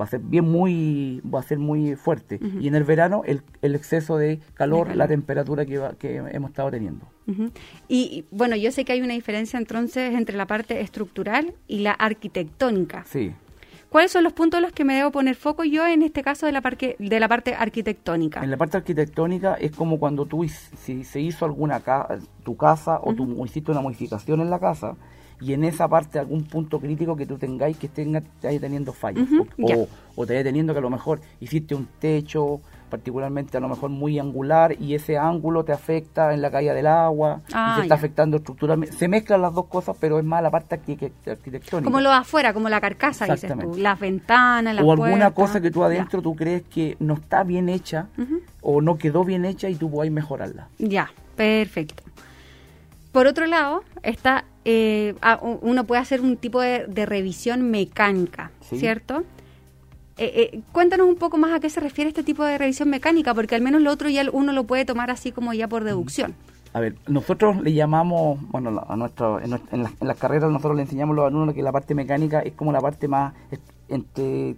va 0.00 0.04
a 0.04 0.08
ser 0.08 0.20
bien 0.20 0.50
muy 0.50 1.20
va 1.22 1.40
a 1.40 1.42
ser 1.42 1.58
muy 1.58 1.94
fuerte. 1.96 2.40
Y 2.60 2.68
en 2.68 2.74
el 2.74 2.84
verano 2.84 3.22
el, 3.26 3.42
el 3.62 3.74
exceso 3.74 4.16
de 4.16 4.40
calor, 4.54 4.96
la 4.96 5.06
temperatura 5.06 5.66
que, 5.66 5.80
que 5.98 6.16
hemos 6.16 6.50
estado 6.50 6.70
teniendo. 6.70 7.06
Y 7.88 8.24
bueno 8.30 8.56
yo 8.56 8.72
sé 8.72 8.84
que 8.84 8.92
hay 8.92 9.02
una 9.02 9.14
diferencia 9.14 9.58
entonces 9.58 10.14
entre 10.14 10.36
la 10.36 10.46
parte 10.46 10.80
estructural 10.80 11.54
y 11.68 11.80
la 11.80 11.92
arquitectónica. 11.92 13.04
Sí. 13.06 13.32
¿Cuáles 13.90 14.12
son 14.12 14.22
los 14.22 14.32
puntos 14.32 14.58
en 14.58 14.62
los 14.62 14.72
que 14.72 14.84
me 14.84 14.94
debo 14.94 15.10
poner 15.10 15.34
foco 15.34 15.64
yo 15.64 15.84
en 15.84 16.02
este 16.02 16.22
caso 16.22 16.46
de 16.46 16.52
la, 16.52 16.60
parte 16.60 16.94
de 17.00 17.20
la 17.20 17.26
parte 17.26 17.54
arquitectónica? 17.54 18.40
En 18.42 18.50
la 18.50 18.56
parte 18.56 18.76
arquitectónica 18.76 19.54
es 19.54 19.72
como 19.72 19.98
cuando 19.98 20.26
tú 20.26 20.46
si 20.48 21.02
se 21.02 21.20
hizo 21.20 21.44
alguna 21.44 21.82
tu 22.44 22.56
casa 22.56 23.00
o 23.02 23.12
tú 23.14 23.44
hiciste 23.44 23.72
una 23.72 23.80
modificación 23.80 24.40
en 24.42 24.48
la 24.48 24.60
casa, 24.60 24.94
y 25.40 25.52
en 25.54 25.64
esa 25.64 25.88
parte 25.88 26.18
algún 26.18 26.44
punto 26.44 26.80
crítico 26.80 27.16
que 27.16 27.26
tú 27.26 27.38
tengáis 27.38 27.76
que 27.76 27.88
tenga, 27.88 28.20
te 28.40 28.58
teniendo 28.60 28.92
fallas 28.92 29.26
o, 29.58 29.88
o, 30.16 30.26
te 30.26 30.34
haya 30.34 30.44
teniendo 30.44 30.72
que 30.72 30.78
a 30.78 30.82
lo 30.82 30.90
mejor 30.90 31.20
hiciste 31.40 31.74
un 31.74 31.88
techo 31.98 32.60
particularmente 32.90 33.56
a 33.56 33.60
lo 33.60 33.68
mejor 33.68 33.88
muy 33.88 34.18
angular 34.18 34.74
y 34.78 34.94
ese 34.94 35.16
ángulo 35.16 35.64
te 35.64 35.72
afecta 35.72 36.34
en 36.34 36.42
la 36.42 36.50
caída 36.50 36.74
del 36.74 36.88
agua 36.88 37.40
y 37.48 37.52
ah, 37.54 37.74
se 37.76 37.82
está 37.82 37.94
afectando 37.94 38.38
estructuralmente. 38.38 38.94
Se 38.94 39.08
mezclan 39.08 39.40
las 39.40 39.54
dos 39.54 39.66
cosas, 39.66 39.96
pero 39.98 40.18
es 40.18 40.24
más 40.24 40.42
la 40.42 40.50
parte 40.50 40.74
arquitectónica. 40.74 41.84
Como 41.84 42.00
lo 42.00 42.10
de 42.10 42.16
afuera, 42.16 42.52
como 42.52 42.68
la 42.68 42.80
carcasa, 42.80 43.26
dices 43.26 43.52
tú, 43.58 43.76
las 43.78 43.98
ventanas, 43.98 44.74
las 44.74 44.84
O 44.84 44.92
alguna 44.92 45.30
cosa 45.30 45.60
que 45.60 45.70
tú 45.70 45.84
adentro 45.84 46.20
tú 46.20 46.34
crees 46.34 46.62
que 46.64 46.96
no 46.98 47.14
está 47.14 47.44
bien 47.44 47.68
hecha 47.68 48.08
o 48.60 48.82
no 48.82 48.98
quedó 48.98 49.24
bien 49.24 49.44
hecha 49.44 49.70
y 49.70 49.76
tú 49.76 49.90
puedes 49.90 50.12
mejorarla. 50.12 50.68
Ya, 50.78 51.12
perfecto. 51.36 52.02
Por 53.12 53.26
otro 53.26 53.46
lado, 53.46 53.82
está 54.02 54.44
eh, 54.64 55.14
uno 55.62 55.84
puede 55.84 56.00
hacer 56.00 56.20
un 56.20 56.36
tipo 56.36 56.60
de, 56.60 57.06
revisión 57.06 57.70
mecánica, 57.70 58.50
¿cierto? 58.60 59.24
Eh, 60.18 60.50
eh, 60.52 60.60
cuéntanos 60.72 61.08
un 61.08 61.16
poco 61.16 61.38
más 61.38 61.52
a 61.52 61.60
qué 61.60 61.70
se 61.70 61.80
refiere 61.80 62.08
este 62.08 62.22
tipo 62.22 62.44
de 62.44 62.58
revisión 62.58 62.90
mecánica, 62.90 63.32
porque 63.34 63.54
al 63.54 63.62
menos 63.62 63.80
lo 63.80 63.90
otro 63.90 64.08
ya 64.10 64.22
uno 64.32 64.52
lo 64.52 64.64
puede 64.64 64.84
tomar 64.84 65.10
así 65.10 65.32
como 65.32 65.54
ya 65.54 65.66
por 65.66 65.84
deducción. 65.84 66.34
A 66.72 66.80
ver, 66.80 66.96
nosotros 67.08 67.60
le 67.62 67.72
llamamos, 67.72 68.38
bueno, 68.50 68.84
a 68.86 68.96
nuestro, 68.96 69.40
en, 69.40 69.50
las 70.00 70.16
carreras 70.18 70.50
nosotros 70.50 70.76
le 70.76 70.82
enseñamos 70.82 71.14
a 71.14 71.16
los 71.16 71.26
alumnos 71.26 71.54
que 71.54 71.62
la 71.62 71.72
parte 71.72 71.94
mecánica 71.94 72.40
es 72.40 72.52
como 72.52 72.70
la 72.70 72.80
parte 72.80 73.08
más 73.08 73.34
entre 73.88 74.56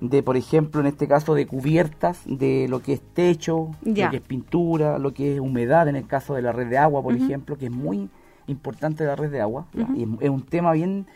de, 0.00 0.22
por 0.22 0.36
ejemplo, 0.36 0.80
en 0.80 0.86
este 0.86 1.08
caso, 1.08 1.34
de 1.34 1.46
cubiertas, 1.46 2.20
de 2.26 2.66
lo 2.68 2.82
que 2.82 2.92
es 2.92 3.00
techo, 3.14 3.70
lo 3.82 4.10
que 4.10 4.16
es 4.16 4.22
pintura, 4.22 4.98
lo 4.98 5.14
que 5.14 5.34
es 5.34 5.40
humedad, 5.40 5.88
en 5.88 5.96
el 5.96 6.06
caso 6.06 6.34
de 6.34 6.42
la 6.42 6.52
red 6.52 6.68
de 6.68 6.78
agua, 6.78 7.02
por 7.02 7.14
ejemplo, 7.14 7.56
que 7.56 7.66
es 7.66 7.72
muy 7.72 8.10
importante 8.46 9.04
la 9.04 9.16
red 9.16 9.30
de 9.30 9.40
agua. 9.40 9.66
y 9.94 10.06
es, 10.20 10.30
un 10.30 10.42
tema 10.42 10.72
bien... 10.72 11.06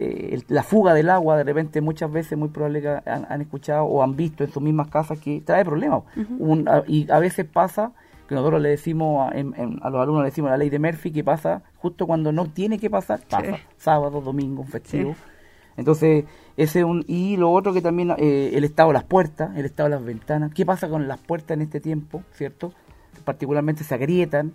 Eh, 0.00 0.42
la 0.48 0.64
fuga 0.64 0.94
del 0.94 1.08
agua, 1.10 1.36
de 1.36 1.44
repente, 1.44 1.80
muchas 1.80 2.10
veces, 2.10 2.36
muy 2.36 2.48
probable 2.48 2.82
que 2.82 2.88
han, 2.88 3.40
escuchado 3.40 3.84
o 3.84 4.02
han 4.02 4.16
visto 4.16 4.42
en 4.42 4.50
sus 4.50 4.60
mismas 4.60 4.88
casas 4.88 5.20
que 5.20 5.40
trae 5.40 5.64
problemas. 5.64 6.02
y 6.88 7.08
a 7.08 7.20
veces 7.20 7.46
pasa 7.46 7.92
que 8.28 8.34
nosotros 8.34 8.60
le 8.60 8.70
decimos 8.70 9.30
a, 9.32 9.90
los 9.90 10.00
alumnos, 10.00 10.22
le 10.22 10.30
decimos 10.30 10.50
la 10.50 10.56
ley 10.56 10.70
de 10.70 10.78
Murphy, 10.78 11.12
que 11.12 11.22
pasa 11.22 11.62
justo 11.76 12.06
cuando 12.06 12.32
no 12.32 12.46
tiene 12.46 12.78
que 12.78 12.90
pasar, 12.90 13.20
pasa. 13.28 13.58
Sábado, 13.76 14.20
domingo, 14.20 14.64
festivo. 14.64 15.14
Entonces, 15.76 16.24
ese 16.56 16.84
un, 16.84 17.04
y 17.06 17.36
lo 17.36 17.52
otro 17.52 17.72
que 17.72 17.82
también, 17.82 18.12
eh, 18.18 18.52
el 18.54 18.64
estado 18.64 18.88
de 18.88 18.94
las 18.94 19.04
puertas, 19.04 19.56
el 19.56 19.66
estado 19.66 19.90
de 19.90 19.96
las 19.96 20.04
ventanas. 20.04 20.52
¿Qué 20.52 20.64
pasa 20.64 20.88
con 20.88 21.06
las 21.06 21.18
puertas 21.18 21.56
en 21.56 21.62
este 21.62 21.80
tiempo, 21.80 22.22
cierto? 22.32 22.72
Particularmente 23.24 23.84
se 23.84 23.94
agrietan, 23.94 24.52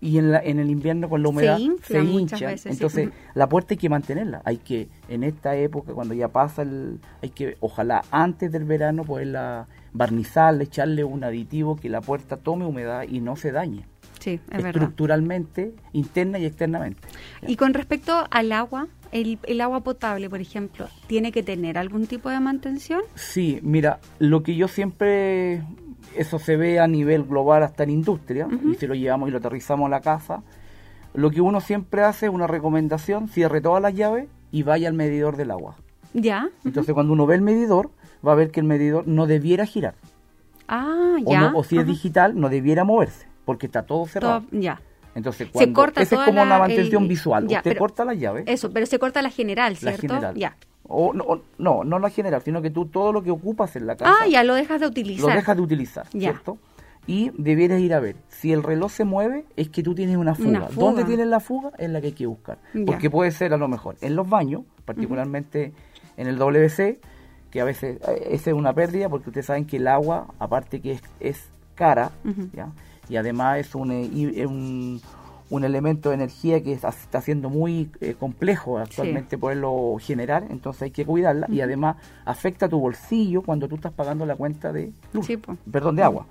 y 0.00 0.18
en, 0.18 0.30
la, 0.30 0.40
en 0.40 0.58
el 0.58 0.70
invierno 0.70 1.08
con 1.08 1.22
la 1.22 1.28
humedad 1.28 1.58
se, 1.82 2.02
hincha. 2.02 2.52
Entonces, 2.64 3.10
la 3.34 3.48
puerta 3.48 3.74
hay 3.74 3.78
que 3.78 3.88
mantenerla. 3.88 4.42
Hay 4.44 4.58
que, 4.58 4.88
en 5.08 5.24
esta 5.24 5.56
época, 5.56 5.94
cuando 5.94 6.14
ya 6.14 6.28
pasa 6.28 6.62
el. 6.62 7.00
Hay 7.22 7.30
que, 7.30 7.56
ojalá 7.60 8.02
antes 8.10 8.52
del 8.52 8.64
verano, 8.64 9.04
poderla 9.04 9.68
barnizarle, 9.92 10.64
echarle 10.64 11.04
un 11.04 11.24
aditivo 11.24 11.76
que 11.76 11.88
la 11.88 12.02
puerta 12.02 12.36
tome 12.36 12.66
humedad 12.66 13.04
y 13.08 13.20
no 13.20 13.36
se 13.36 13.52
dañe. 13.52 13.86
Sí, 14.20 14.40
es 14.50 14.64
Estructuralmente, 14.64 15.74
interna 15.92 16.38
y 16.38 16.46
externamente. 16.46 17.00
Y 17.46 17.56
con 17.56 17.74
respecto 17.74 18.26
al 18.30 18.52
agua, 18.52 18.88
el, 19.12 19.38
el, 19.44 19.60
agua 19.60 19.80
potable, 19.80 20.28
por 20.28 20.40
ejemplo, 20.40 20.88
¿tiene 21.06 21.32
que 21.32 21.42
tener 21.42 21.78
algún 21.78 22.06
tipo 22.06 22.28
de 22.28 22.40
mantención? 22.40 23.02
Sí, 23.14 23.60
mira, 23.62 24.00
lo 24.18 24.42
que 24.42 24.56
yo 24.56 24.68
siempre 24.68 25.62
eso 26.18 26.38
se 26.38 26.56
ve 26.56 26.80
a 26.80 26.86
nivel 26.86 27.24
global 27.24 27.62
hasta 27.62 27.82
en 27.84 27.90
industria, 27.90 28.48
y 28.64 28.74
si 28.74 28.86
lo 28.86 28.94
llevamos 28.94 29.28
y 29.28 29.32
lo 29.32 29.38
aterrizamos 29.38 29.86
a 29.86 29.90
la 29.90 30.00
casa, 30.00 30.42
lo 31.14 31.30
que 31.30 31.40
uno 31.40 31.60
siempre 31.60 32.02
hace 32.02 32.26
es 32.26 32.32
una 32.32 32.46
recomendación, 32.46 33.28
cierre 33.28 33.60
todas 33.60 33.82
las 33.82 33.94
llaves 33.94 34.28
y 34.52 34.62
vaya 34.62 34.88
al 34.88 34.94
medidor 34.94 35.36
del 35.36 35.50
agua. 35.50 35.76
Ya. 36.12 36.48
Entonces 36.64 36.94
cuando 36.94 37.12
uno 37.12 37.26
ve 37.26 37.36
el 37.36 37.42
medidor, 37.42 37.90
va 38.26 38.32
a 38.32 38.34
ver 38.34 38.50
que 38.50 38.60
el 38.60 38.66
medidor 38.66 39.06
no 39.06 39.26
debiera 39.26 39.66
girar. 39.66 39.94
Ah, 40.68 41.16
ya. 41.24 41.52
O, 41.54 41.64
si 41.64 41.78
es 41.78 41.86
digital, 41.86 42.38
no 42.38 42.48
debiera 42.48 42.84
moverse, 42.84 43.26
porque 43.44 43.66
está 43.66 43.82
todo 43.82 44.06
cerrado. 44.06 44.44
ya. 44.50 44.80
Entonces, 45.14 45.48
cuando, 45.50 45.66
se 45.66 45.72
corta 45.72 46.02
esa 46.02 46.16
es 46.16 46.20
como 46.26 46.42
una 46.42 46.58
mantención 46.58 47.08
visual. 47.08 47.48
Ya, 47.48 47.58
Usted 47.58 47.78
corta 47.78 48.04
la 48.04 48.12
llave. 48.12 48.44
Eso, 48.46 48.70
pero 48.70 48.84
se 48.84 48.98
corta 48.98 49.22
la 49.22 49.30
general, 49.30 49.74
¿cierto? 49.74 50.06
La 50.08 50.14
general. 50.14 50.34
Ya. 50.34 50.56
O, 50.88 51.12
no, 51.12 51.42
no, 51.58 51.84
no 51.84 51.98
la 51.98 52.10
general, 52.10 52.42
sino 52.42 52.62
que 52.62 52.70
tú 52.70 52.86
todo 52.86 53.12
lo 53.12 53.22
que 53.22 53.30
ocupas 53.30 53.74
en 53.76 53.86
la 53.86 53.96
casa. 53.96 54.14
Ah, 54.22 54.26
ya 54.28 54.44
lo 54.44 54.54
dejas 54.54 54.80
de 54.80 54.86
utilizar. 54.86 55.28
Lo 55.28 55.34
dejas 55.34 55.56
de 55.56 55.62
utilizar, 55.62 56.06
¿cierto? 56.08 56.58
Y 57.06 57.30
debieras 57.38 57.80
ir 57.80 57.94
a 57.94 58.00
ver, 58.00 58.16
si 58.28 58.52
el 58.52 58.62
reloj 58.62 58.90
se 58.90 59.04
mueve, 59.04 59.44
es 59.56 59.68
que 59.68 59.82
tú 59.82 59.94
tienes 59.94 60.16
una 60.16 60.34
fuga. 60.34 60.68
¿Dónde 60.74 61.04
tienes 61.04 61.28
la 61.28 61.38
fuga? 61.38 61.70
Es 61.78 61.88
la 61.88 62.00
que 62.00 62.08
hay 62.08 62.12
que 62.12 62.26
buscar. 62.26 62.58
Porque 62.84 63.10
puede 63.10 63.30
ser 63.30 63.52
a 63.52 63.56
lo 63.56 63.68
mejor 63.68 63.96
en 64.00 64.16
los 64.16 64.28
baños, 64.28 64.62
particularmente 64.84 65.72
en 66.16 66.26
el 66.26 66.36
WC, 66.36 66.98
que 67.50 67.60
a 67.60 67.64
veces 67.64 67.98
eh, 68.08 68.28
esa 68.30 68.50
es 68.50 68.56
una 68.56 68.72
pérdida, 68.72 69.08
porque 69.08 69.30
ustedes 69.30 69.46
saben 69.46 69.66
que 69.66 69.76
el 69.76 69.86
agua, 69.86 70.26
aparte 70.38 70.80
que 70.80 70.92
es, 70.92 71.02
es 71.20 71.48
cara, 71.74 72.10
¿ya? 72.52 72.72
y 73.08 73.16
además 73.16 73.58
es 73.58 73.74
un, 73.74 73.92
eh, 73.92 74.46
un 74.46 75.00
un 75.50 75.64
elemento 75.64 76.08
de 76.10 76.16
energía 76.16 76.62
que 76.62 76.72
está, 76.72 77.20
siendo 77.20 77.50
muy 77.50 77.90
eh, 78.00 78.14
complejo 78.18 78.78
actualmente 78.78 79.38
poderlo 79.38 79.96
generar, 80.00 80.46
entonces 80.50 80.82
hay 80.82 80.90
que 80.90 81.04
cuidarla 81.04 81.46
y 81.50 81.60
además 81.60 81.96
afecta 82.24 82.68
tu 82.68 82.80
bolsillo 82.80 83.42
cuando 83.42 83.68
tú 83.68 83.76
estás 83.76 83.92
pagando 83.92 84.26
la 84.26 84.36
cuenta 84.36 84.72
de 84.72 84.92
luz, 85.12 85.28
perdón, 85.70 85.96
de 85.96 86.02
agua. 86.02 86.26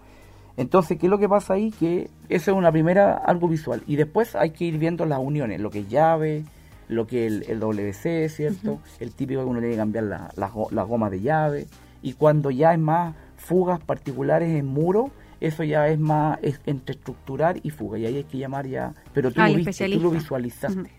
Entonces, 0.57 0.97
¿qué 0.97 1.07
es 1.07 1.09
lo 1.09 1.17
que 1.17 1.27
pasa 1.27 1.55
ahí? 1.55 1.71
Que 1.71 2.09
eso 2.29 2.51
es 2.51 2.57
una 2.57 2.71
primera, 2.71 3.17
algo 3.17 3.47
visual. 3.47 3.83
Y 3.87 3.97
después 3.97 4.35
hay 4.35 4.51
que 4.51 4.65
ir 4.65 4.77
viendo 4.77 5.05
las 5.05 5.19
uniones, 5.19 5.59
lo 5.59 5.69
que 5.69 5.79
es 5.79 5.89
llave, 5.89 6.45
lo 6.87 7.07
que 7.07 7.27
es 7.27 7.49
el, 7.49 7.59
WC, 7.59 8.29
¿cierto? 8.29 8.79
El 8.99 9.11
típico 9.11 9.41
que 9.41 9.47
uno 9.47 9.59
tiene 9.59 9.73
que 9.73 9.79
cambiar 9.79 10.03
las 10.05 10.37
la, 10.71 10.83
gomas 10.83 11.11
de 11.11 11.21
llave 11.21 11.67
Y 12.01 12.13
cuando 12.13 12.51
ya 12.51 12.73
es 12.73 12.79
más 12.79 13.15
fugas 13.35 13.79
particulares 13.81 14.49
en 14.49 14.65
muro, 14.65 15.11
eso 15.41 15.63
ya 15.63 15.87
es 15.87 15.99
más 15.99 16.39
entre 16.65 16.95
estructural 16.95 17.59
y 17.63 17.69
fuga. 17.69 17.97
Y 17.97 18.05
ahí 18.05 18.17
hay 18.17 18.23
que 18.23 18.37
llamar 18.37 18.67
ya, 18.67 18.93
pero 19.13 19.31
tú, 19.31 19.41
lo, 19.41 19.53
viste, 19.53 19.89
tú 19.89 19.99
lo 19.99 20.11
visualizaste. 20.11 20.91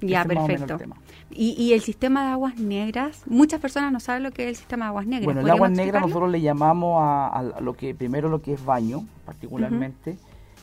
Ya, 0.00 0.24
perfecto. 0.24 0.78
¿Y, 1.30 1.54
¿Y, 1.58 1.72
el 1.72 1.80
sistema 1.80 2.26
de 2.26 2.30
aguas 2.32 2.58
negras? 2.58 3.22
Muchas 3.26 3.60
personas 3.60 3.92
no 3.92 4.00
saben 4.00 4.22
lo 4.22 4.30
que 4.30 4.44
es 4.44 4.48
el 4.50 4.56
sistema 4.56 4.86
de 4.86 4.88
aguas 4.90 5.06
negras. 5.06 5.24
Bueno, 5.24 5.40
el 5.40 5.50
agua 5.50 5.68
negra 5.68 6.00
nosotros 6.00 6.30
le 6.30 6.40
llamamos 6.40 6.98
a, 7.02 7.60
lo 7.60 7.74
que 7.74 7.94
primero 7.94 8.28
lo 8.28 8.42
que 8.42 8.52
es 8.52 8.64
baño, 8.64 9.06
particularmente, 9.24 10.18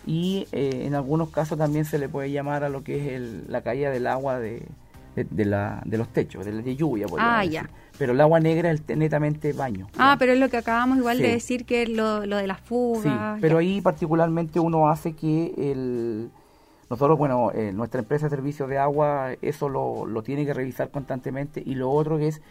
y 0.05 0.47
eh, 0.51 0.83
en 0.85 0.95
algunos 0.95 1.29
casos 1.29 1.57
también 1.57 1.85
se 1.85 1.97
le 1.97 2.09
puede 2.09 2.31
llamar 2.31 2.63
a 2.63 2.69
lo 2.69 2.83
que 2.83 3.15
es 3.15 3.21
la 3.47 3.61
caída 3.61 3.89
del 3.89 4.07
agua 4.07 4.39
de, 4.39 4.67
de, 5.15 5.45
la, 5.45 5.81
de 5.85 5.97
los 5.97 6.09
techos, 6.09 6.45
de, 6.45 6.61
de 6.61 6.75
lluvia. 6.75 7.07
Ah, 7.17 7.43
ya. 7.43 7.69
Pero 7.97 8.13
el 8.13 8.21
agua 8.21 8.39
negra 8.39 8.71
es 8.71 8.81
netamente 8.87 9.53
baño. 9.53 9.87
Ah, 9.97 10.15
pero 10.17 10.33
es 10.33 10.39
lo 10.39 10.49
que 10.49 10.57
acabamos 10.57 10.97
igual 10.97 11.19
de 11.19 11.29
decir 11.29 11.65
que 11.65 11.83
es 11.83 11.89
lo, 11.89 12.25
lo 12.25 12.37
de 12.37 12.47
las 12.47 12.59
fugas. 12.59 13.03
Sí, 13.03 13.41
pero 13.41 13.59
ahí 13.59 13.81
particularmente 13.81 14.59
uno 14.59 14.89
hace 14.89 15.13
que 15.13 15.53
el... 15.57 16.31
Nosotros, 16.89 17.17
bueno, 17.17 17.51
eh, 17.53 17.71
nuestra 17.71 18.01
empresa 18.01 18.25
de 18.25 18.35
servicios 18.35 18.69
de 18.69 18.77
agua, 18.77 19.33
eso 19.41 19.69
lo, 19.69 20.05
lo, 20.05 20.21
tiene 20.21 20.45
que 20.45 20.53
revisar 20.53 20.89
constantemente. 20.89 21.61
Y 21.65 21.75
lo 21.75 21.89
otro 21.91 22.19
es 22.19 22.41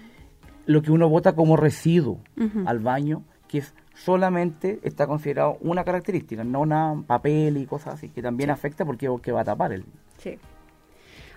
lo 0.67 0.83
que 0.83 0.91
uno 0.91 1.09
vota 1.09 1.35
como 1.35 1.57
residuo 1.57 2.19
al 2.67 2.79
baño, 2.79 3.23
que 3.49 3.59
es 3.59 3.75
solamente 3.95 4.81
está 4.83 5.07
considerado 5.07 5.59
una 5.61 5.85
característica, 5.85 6.45
no 6.45 6.61
una 6.61 7.03
papel 7.07 7.57
y 7.57 7.67
cosas 7.67 7.95
así, 7.95 8.09
que 8.09 8.23
también 8.23 8.51
afecta 8.51 8.85
porque, 8.85 9.09
porque 9.09 9.33
va 9.33 9.43
a 9.43 9.45
tapar 9.45 9.73
el... 9.73 9.85
Sí. 10.19 10.39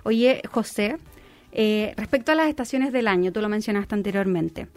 Oye, 0.04 0.42
José, 0.52 0.98
eh, 1.56 1.94
respecto 1.96 2.32
a 2.32 2.36
las 2.36 2.50
estaciones 2.50 2.92
del 2.92 3.08
año, 3.08 3.32
tú 3.32 3.42
lo 3.42 3.50
mencionaste 3.50 3.96
anteriormente, 3.96 4.68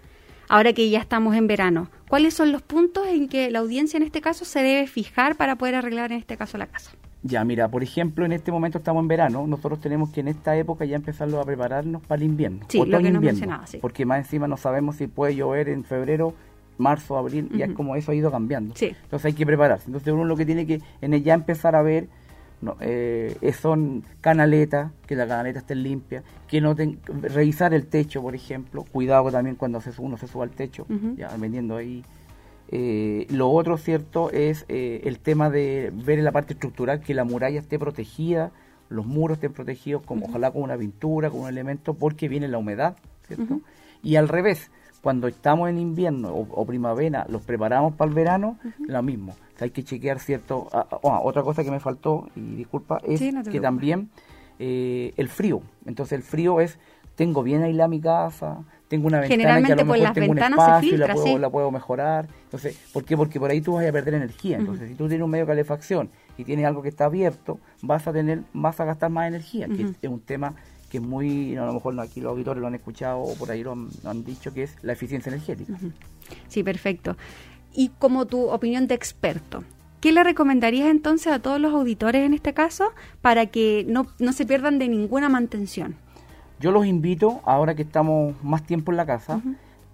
ahora 0.49 0.73
que 0.73 0.89
ya 0.89 1.01
estamos 1.01 1.35
en 1.35 1.47
verano, 1.49 1.91
¿cuáles 2.09 2.35
son 2.35 2.53
los 2.53 2.63
puntos 2.63 3.07
en 3.09 3.29
que 3.29 3.51
la 3.51 3.59
audiencia 3.59 3.97
en 3.97 4.05
este 4.05 4.21
caso 4.21 4.45
se 4.45 4.63
debe 4.63 4.87
fijar 4.87 5.37
para 5.37 5.57
poder 5.57 5.75
arreglar 5.75 6.13
en 6.13 6.19
este 6.19 6.37
caso 6.37 6.57
la 6.57 6.67
casa? 6.67 6.93
Ya, 7.25 7.45
mira, 7.45 7.69
por 7.69 7.83
ejemplo, 7.83 8.25
en 8.25 8.33
este 8.33 8.53
momento 8.53 8.79
estamos 8.79 9.03
en 9.03 9.09
verano, 9.09 9.45
nosotros 9.47 9.81
tenemos 9.81 10.11
que 10.11 10.21
en 10.21 10.29
esta 10.29 10.57
época 10.57 10.85
ya 10.85 10.95
empezarlo 10.95 11.41
a 11.41 11.45
prepararnos 11.45 12.01
para 12.03 12.21
el 12.21 12.29
invierno. 12.29 12.61
Sí, 12.69 12.85
lo 12.87 13.01
que 13.01 13.11
nos 13.11 13.23
mencionaba, 13.23 13.67
sí. 13.67 13.79
Porque 13.79 14.07
más 14.07 14.19
encima 14.19 14.47
no 14.47 14.57
sabemos 14.57 14.97
si 14.97 15.09
puede 15.09 15.35
llover 15.35 15.69
en 15.69 15.83
febrero, 15.83 16.35
marzo, 16.77 17.19
abril, 17.19 17.49
y 17.53 17.63
es 17.63 17.73
como 17.73 17.97
eso 17.97 18.13
ha 18.13 18.15
ido 18.15 18.31
cambiando. 18.31 18.77
Sí. 18.77 18.95
Entonces 19.03 19.27
hay 19.27 19.33
que 19.33 19.45
prepararse. 19.45 19.87
Entonces 19.87 20.13
uno 20.13 20.25
lo 20.25 20.37
que 20.37 20.47
tiene 20.47 20.65
que 20.65 20.81
en 21.01 21.23
ya 21.25 21.35
empezar 21.35 21.75
a 21.75 21.83
ver 21.83 22.09
no, 22.61 22.77
eh, 22.81 23.53
son 23.59 24.05
canaletas, 24.21 24.91
que 25.07 25.15
la 25.15 25.27
canaleta 25.27 25.61
esté 25.61 25.75
limpia, 25.75 26.23
que 26.49 26.61
no 26.61 26.75
revisar 27.23 27.73
el 27.73 27.87
techo, 27.87 28.21
por 28.21 28.35
ejemplo, 28.35 28.85
cuidado 28.85 29.31
también 29.31 29.57
cuando 29.57 29.81
se, 29.81 29.91
uno 29.99 30.17
se 30.17 30.27
suba 30.27 30.45
al 30.45 30.51
techo, 30.51 30.87
ya 31.17 31.29
vendiendo 31.37 31.77
ahí. 31.77 32.05
Eh, 32.71 33.27
lo 33.31 33.51
otro, 33.51 33.79
cierto, 33.79 34.31
es 34.31 34.65
eh, 34.69 35.03
el 35.05 35.21
tema 35.21 35.51
de 35.51 35.93
ver 35.95 36.19
en 36.19 36.25
la 36.25 36.33
parte 36.33 36.53
estructural 36.53 37.01
que 37.01 37.15
la 37.15 37.25
muralla 37.25 37.61
esté 37.61 37.79
protegida, 37.79 38.51
los 38.89 39.07
muros 39.07 39.37
estén 39.37 39.53
protegidos, 39.53 40.03
como, 40.03 40.27
ojalá 40.27 40.51
con 40.51 40.63
una 40.63 40.77
pintura, 40.77 41.31
con 41.31 41.41
un 41.41 41.49
elemento, 41.49 41.95
porque 41.95 42.29
viene 42.29 42.49
la 42.49 42.59
humedad, 42.59 42.97
¿cierto? 43.27 43.61
Y 44.03 44.17
al 44.17 44.29
revés, 44.29 44.71
cuando 45.01 45.29
estamos 45.29 45.71
en 45.71 45.79
invierno 45.79 46.35
o, 46.35 46.67
primavera, 46.67 47.27
los 47.29 47.43
preparamos 47.43 47.95
para 47.95 48.09
el 48.09 48.15
verano, 48.15 48.59
lo 48.79 49.03
mismo. 49.03 49.35
Hay 49.65 49.71
que 49.71 49.85
chequear 49.85 50.21
cierto... 50.21 50.69
Ah, 50.73 50.87
ah, 50.91 50.99
ah, 51.03 51.21
otra 51.23 51.43
cosa 51.43 51.65
que 51.65 51.71
me 51.71 51.81
faltó, 51.81 52.29
y 52.37 52.57
disculpa, 52.57 53.01
es 53.07 53.21
que 53.51 53.61
también 53.61 54.11
eh, 54.59 55.13
el 55.17 55.29
frío. 55.29 55.63
Entonces 55.87 56.19
el 56.19 56.23
frío 56.23 56.61
es, 56.61 56.79
tengo 57.15 57.43
bien 57.43 57.63
aislada 57.63 57.89
mi 57.89 58.01
casa, 58.01 58.65
tengo 58.89 59.07
una 59.07 59.21
ventana 59.21 59.67
que 59.67 59.73
a 59.73 59.77
lo 59.77 59.85
mejor 59.85 60.13
tengo 60.13 60.33
un 60.33 60.39
espacio 60.39 60.95
y 60.95 60.97
la 60.97 61.15
puedo, 61.15 61.39
la 61.39 61.51
puedo 61.51 61.71
mejorar. 61.71 62.29
Entonces, 62.45 62.79
¿por 62.93 63.05
qué? 63.05 63.17
Porque 63.17 63.39
por 63.39 63.51
ahí 63.51 63.61
tú 63.61 63.75
vas 63.75 63.87
a 63.87 63.93
perder 63.93 64.15
energía. 64.15 64.57
Entonces, 64.57 64.89
si 64.89 64.95
tú 64.95 65.09
tienes 65.09 65.25
un 65.25 65.31
medio 65.31 65.45
de 65.45 65.51
calefacción 65.51 66.11
y 66.37 66.45
tienes 66.45 66.65
algo 66.65 66.83
que 66.83 66.89
está 66.89 67.05
abierto, 67.05 67.59
vas 67.83 68.07
a 68.07 68.13
tener, 68.13 68.43
vas 68.53 68.81
a 68.81 68.85
gastar 68.85 69.11
más 69.11 69.29
energía, 69.29 69.67
que 69.69 69.83
es 70.01 70.11
un 70.11 70.21
tema 70.21 70.55
que 70.91 70.99
es 70.99 71.03
muy, 71.03 71.57
a 71.57 71.67
lo 71.67 71.75
mejor 71.75 71.99
aquí 72.01 72.21
los 72.21 72.31
auditores 72.31 72.61
lo 72.61 72.67
han 72.67 72.75
escuchado 72.75 73.21
o 73.21 73.35
por 73.35 73.51
ahí 73.51 73.63
lo 73.63 73.73
han, 73.73 74.25
dicho, 74.25 74.55
que 74.55 74.63
es 74.63 74.77
la 74.83 74.95
eficiencia 74.95 75.31
energética. 75.31 75.75
Sí, 76.49 76.63
perfecto. 76.63 77.17
Y 77.75 77.91
como 77.99 78.27
tu 78.27 78.49
opinión 78.49 78.87
de 78.87 78.95
experto, 78.95 79.65
¿qué 80.01 80.13
le 80.13 80.25
recomendarías 80.25 80.89
entonces 80.89 81.33
a 81.33 81.39
todos 81.39 81.61
los 81.61 81.73
auditores 81.73 82.25
en 82.25 82.35
este 82.35 82.55
caso 82.55 82.93
para 83.21 83.47
que 83.47 83.85
no, 83.89 84.07
no 84.19 84.33
se 84.33 84.47
pierdan 84.47 84.79
de 84.79 84.89
ninguna 84.89 85.29
mantención? 85.29 85.97
Yo 86.61 86.73
los 86.73 86.87
invito, 86.87 87.41
ahora 87.45 87.75
que 87.75 87.83
estamos 87.83 88.35
más 88.43 88.65
tiempo 88.65 88.91
en 88.91 88.97
la 88.97 89.07
casa, 89.07 89.41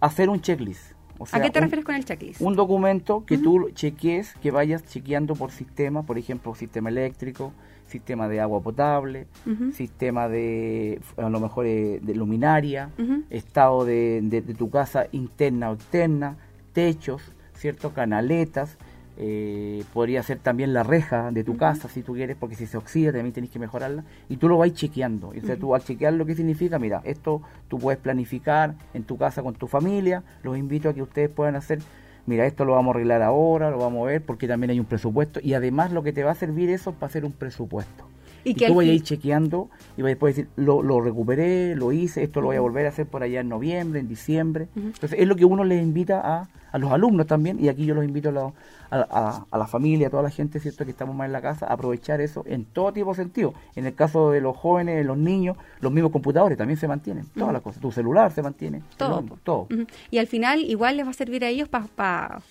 a 0.01 0.07
hacer 0.07 0.31
un 0.31 0.41
checklist. 0.41 0.93
¿A 1.33 1.41
qué 1.41 1.51
te 1.51 1.61
refieres 1.61 1.85
con 1.85 1.95
el 1.95 2.05
checklist? 2.05 2.41
Un 2.41 2.57
documento 2.57 3.25
que 3.25 3.39
tú 3.39 3.71
cheques, 3.75 4.35
que 4.43 4.51
vayas 4.51 4.85
chequeando 4.85 5.35
por 5.35 5.51
sistema, 5.51 6.03
por 6.03 6.19
ejemplo, 6.19 6.55
sistema 6.55 6.89
eléctrico, 6.89 7.53
sistema 7.87 8.29
de 8.29 8.41
agua 8.41 8.61
potable, 8.63 9.27
sistema 9.73 10.29
de, 10.29 11.01
a 11.17 11.29
lo 11.29 11.41
mejor, 11.41 11.67
eh, 11.67 12.01
de, 12.03 12.15
luminaria, 12.15 12.91
estado 13.31 13.85
de, 13.85 14.21
de, 14.23 14.43
tu 14.55 14.71
casa 14.71 15.07
interna 15.13 15.71
o 15.71 15.75
externa, 15.75 16.37
techos, 16.73 17.23
¿cierto? 17.65 17.95
Canaletas, 17.95 18.77
eh, 19.17 19.85
podría 19.95 20.23
ser 20.23 20.39
también 20.39 20.75
la 20.75 20.83
reja 20.83 21.31
de 21.31 21.45
tu 21.45 21.57
casa 21.57 21.89
si 21.89 22.03
tú 22.03 22.13
quieres, 22.13 22.37
porque 22.39 22.57
si 22.57 22.67
se 22.67 22.77
oxida 22.77 23.11
también 23.11 23.33
tienes 23.33 23.51
que 23.51 23.59
mejorarla, 23.59 24.05
y 24.29 24.37
tú 24.37 24.51
lo 24.51 24.59
vas 24.59 24.75
chequeando. 24.75 25.33
Y 25.35 25.41
tú 25.41 25.75
al 25.75 25.83
chequear 25.83 26.13
lo 26.13 26.27
que 26.27 26.35
significa, 26.35 26.79
mira, 26.79 27.01
esto 27.05 27.41
tú 27.69 27.79
puedes 27.79 27.99
planificar 27.99 28.75
en 28.93 29.05
tu 29.05 29.17
casa 29.17 29.43
con 29.43 29.55
tu 29.55 29.67
familia, 29.67 30.23
los 30.43 30.59
invito 30.59 30.91
a 30.91 30.93
que 30.93 31.01
ustedes 31.01 31.31
puedan 31.31 31.57
hacer 31.57 31.79
mira, 32.27 32.45
esto 32.45 32.67
lo 32.67 32.73
vamos 32.73 32.93
a 32.93 32.99
arreglar 32.99 33.23
ahora, 33.23 33.71
lo 33.71 33.79
vamos 33.79 34.03
a 34.03 34.11
ver, 34.11 34.23
porque 34.23 34.47
también 34.47 34.71
hay 34.71 34.79
un 34.79 34.85
presupuesto. 34.85 35.41
Y 35.43 35.55
además 35.55 35.91
lo 35.91 36.03
que 36.03 36.13
te 36.13 36.23
va 36.23 36.33
a 36.33 36.35
servir 36.35 36.69
eso 36.69 36.91
es 36.91 36.97
para 36.97 37.09
hacer 37.09 37.25
un 37.25 37.33
presupuesto. 37.33 38.05
Y, 38.45 38.55
que 38.55 38.67
tú 38.67 38.75
vas 38.75 38.85
a 38.85 38.89
ir 38.91 39.03
chequeando 39.03 39.71
y 39.97 40.03
vas 40.03 40.17
a 40.21 40.27
decir, 40.27 40.49
lo, 40.57 40.83
lo 40.83 41.01
recuperé, 41.01 41.75
lo 41.77 41.93
hice, 41.93 42.23
esto 42.23 42.43
lo 42.43 42.49
voy 42.49 42.57
a 42.57 42.61
volver 42.61 42.85
a 42.85 42.91
hacer 42.91 43.07
por 43.07 43.23
allá 43.23 43.41
en 43.41 43.49
noviembre, 43.49 44.01
en 44.01 44.09
diciembre. 44.09 44.69
Entonces 44.77 45.19
es 45.19 45.27
lo 45.27 45.35
que 45.35 45.47
uno 45.47 45.65
les 45.65 45.83
invita 45.83 46.21
a, 46.23 46.49
a 46.75 46.79
los 46.79 46.91
alumnos 46.91 47.29
también, 47.29 47.65
y 47.65 47.69
aquí 47.69 47.87
yo 47.87 47.95
los 47.95 48.05
invito 48.05 48.31
a, 48.31 48.53
a, 48.91 49.47
a, 49.49 49.59
la 49.59 49.67
familia, 49.69 50.09
a 50.09 50.11
toda 50.11 50.25
la 50.25 50.31
gente, 50.31 50.59
¿cierto?, 50.59 50.85
que 50.85 50.91
estamos 50.91 51.15
más 51.15 51.27
en 51.27 51.33
la 51.33 51.41
casa, 51.41 51.67
a 51.67 51.75
aprovechar 51.75 52.21
eso 52.21 52.43
en 52.49 52.65
todo 52.65 52.93
tipo 52.93 53.11
de 53.11 53.15
sentido. 53.15 53.55
En 53.77 53.87
el 53.87 53.95
caso 53.95 54.33
de 54.33 54.41
los 54.41 54.57
jóvenes, 54.57 55.07
los 55.07 55.17
niños, 55.17 55.57
los 55.79 55.93
mismos 55.93 56.11
computadores 56.11 56.59
también 56.59 56.77
se 56.77 56.89
mantienen, 56.89 57.27
todas 57.39 57.53
las 57.53 57.63
cosas. 57.63 57.81
Tu 57.81 57.93
celular 57.93 58.33
se 58.33 58.43
mantiene, 58.43 58.83
todo. 58.97 59.23
todo. 59.45 59.69
Y 60.11 60.19
al 60.19 60.27
final 60.27 60.65
igual 60.65 60.97
les 60.97 61.07
va 61.07 61.11
a 61.11 61.15
servir 61.15 61.45
a 61.45 61.49
ellos 61.49 61.69
para, 61.69 62.43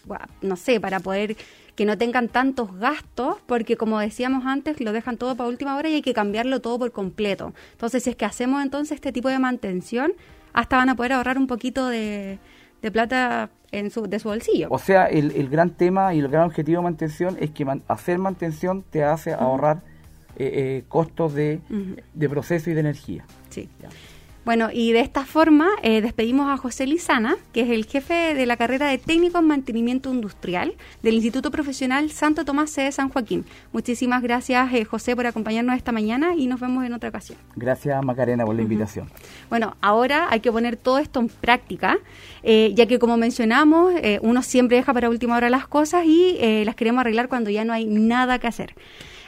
no 0.41 0.55
sé, 0.55 0.79
para 0.79 1.01
poder 1.01 1.35
que 1.75 1.85
no 1.85 1.97
tengan 1.97 2.29
tantos 2.29 2.73
gastos, 2.77 3.35
porque 3.45 3.75
como 3.75 3.99
decíamos 3.99 4.45
antes, 4.45 4.79
lo 4.79 4.93
dejan 4.93 5.17
todo 5.17 5.35
para 5.35 5.49
última 5.49 5.75
hora 5.75 5.89
y 5.89 5.95
hay 5.95 6.01
que 6.01 6.13
cambiarlo 6.13 6.61
todo 6.61 6.79
por 6.79 6.93
completo. 6.93 7.51
Entonces, 7.73 8.03
si 8.03 8.11
es 8.11 8.15
que 8.15 8.23
hacemos 8.23 8.63
entonces 8.63 8.95
este 8.95 9.11
tipo 9.11 9.27
de 9.27 9.39
mantención, 9.39 10.13
hasta 10.53 10.77
van 10.77 10.87
a 10.87 10.95
poder 10.95 11.11
ahorrar 11.11 11.37
un 11.37 11.47
poquito 11.47 11.87
de, 11.87 12.39
de 12.83 12.91
plata 12.91 13.49
en 13.71 13.89
su, 13.89 14.03
de 14.03 14.19
su 14.19 14.27
bolsillo. 14.27 14.67
O 14.69 14.77
sea, 14.77 15.05
el, 15.05 15.31
el, 15.31 15.49
gran 15.49 15.71
tema 15.71 16.13
y 16.13 16.19
el 16.19 16.27
gran 16.27 16.43
objetivo 16.43 16.81
de 16.81 16.83
mantención 16.83 17.37
es 17.39 17.49
que 17.49 17.65
hacer 17.87 18.19
mantención 18.19 18.83
te 18.83 19.03
hace 19.03 19.33
ahorrar 19.33 19.81
eh, 20.35 20.51
eh, 20.53 20.83
costos 20.89 21.33
de, 21.33 21.61
de, 22.13 22.29
proceso 22.29 22.69
y 22.69 22.73
de 22.73 22.81
energía. 22.81 23.25
Sí. 23.49 23.69
Bueno, 24.45 24.69
y 24.73 24.91
de 24.91 24.99
esta 24.99 25.23
forma 25.23 25.69
eh, 25.83 26.01
despedimos 26.01 26.49
a 26.49 26.57
José 26.57 26.85
Lizana, 26.85 27.37
que 27.53 27.61
es 27.61 27.69
el 27.69 27.85
jefe 27.85 28.33
de 28.33 28.45
la 28.45 28.57
carrera 28.57 28.87
de 28.87 28.97
Técnico 28.97 29.39
en 29.39 29.47
Mantenimiento 29.47 30.13
Industrial 30.13 30.73
del 31.01 31.13
Instituto 31.13 31.49
Profesional 31.49 32.11
Santo 32.11 32.43
Tomás 32.43 32.69
C. 32.71 32.81
de 32.81 32.91
San 32.91 33.07
Joaquín. 33.07 33.45
Muchísimas 33.71 34.21
gracias, 34.21 34.73
eh, 34.73 34.83
José, 34.83 35.15
por 35.15 35.27
acompañarnos 35.27 35.77
esta 35.77 35.93
mañana 35.93 36.35
y 36.35 36.47
nos 36.47 36.59
vemos 36.59 36.83
en 36.85 36.93
otra 36.93 37.07
ocasión. 37.07 37.37
Gracias, 37.55 38.03
Macarena, 38.03 38.45
por 38.45 38.53
la 38.53 38.63
invitación. 38.63 39.09
Bueno, 39.49 39.77
ahora 39.79 40.27
hay 40.29 40.41
que 40.41 40.51
poner 40.51 40.75
todo 40.75 40.97
esto 40.97 41.21
en 41.21 41.29
práctica, 41.29 41.99
eh, 42.43 42.73
ya 42.75 42.85
que 42.85 42.99
como 42.99 43.15
mencionamos, 43.15 43.93
uno 44.21 44.41
siempre 44.43 44.75
deja 44.75 44.93
para 44.93 45.09
última 45.09 45.37
hora 45.37 45.49
las 45.49 45.67
cosas 45.67 46.05
y 46.05 46.37
las 46.65 46.75
queremos 46.75 46.99
arreglar 46.99 47.29
cuando 47.29 47.49
ya 47.49 47.63
no 47.63 47.71
hay 47.71 47.85
nada 47.85 48.39
que 48.39 48.47
hacer. 48.47 48.75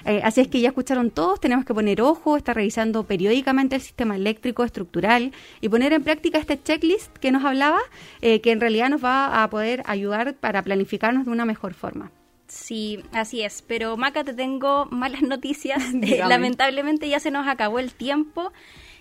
Eh, 0.05 0.21
así 0.23 0.41
es 0.41 0.47
que 0.47 0.61
ya 0.61 0.69
escucharon 0.69 1.09
todos, 1.09 1.39
tenemos 1.39 1.65
que 1.65 1.73
poner 1.73 2.01
ojo, 2.01 2.37
estar 2.37 2.55
revisando 2.55 3.03
periódicamente 3.03 3.75
el 3.75 3.81
sistema 3.81 4.15
eléctrico 4.15 4.63
estructural 4.63 5.31
y 5.61 5.69
poner 5.69 5.93
en 5.93 6.03
práctica 6.03 6.37
este 6.37 6.61
checklist 6.61 7.11
que 7.17 7.31
nos 7.31 7.43
hablaba, 7.43 7.79
eh, 8.21 8.39
que 8.39 8.51
en 8.51 8.61
realidad 8.61 8.89
nos 8.89 9.03
va 9.03 9.43
a 9.43 9.49
poder 9.49 9.81
ayudar 9.87 10.35
para 10.35 10.61
planificarnos 10.61 11.25
de 11.25 11.31
una 11.31 11.45
mejor 11.45 11.73
forma. 11.73 12.11
Sí, 12.47 13.03
así 13.11 13.41
es. 13.41 13.63
Pero 13.63 13.97
Maca, 13.97 14.23
te 14.23 14.33
tengo 14.33 14.85
malas 14.91 15.21
noticias. 15.23 15.83
Eh, 16.05 16.21
lamentablemente 16.27 17.09
ya 17.09 17.19
se 17.19 17.31
nos 17.31 17.47
acabó 17.47 17.79
el 17.79 17.93
tiempo. 17.93 18.53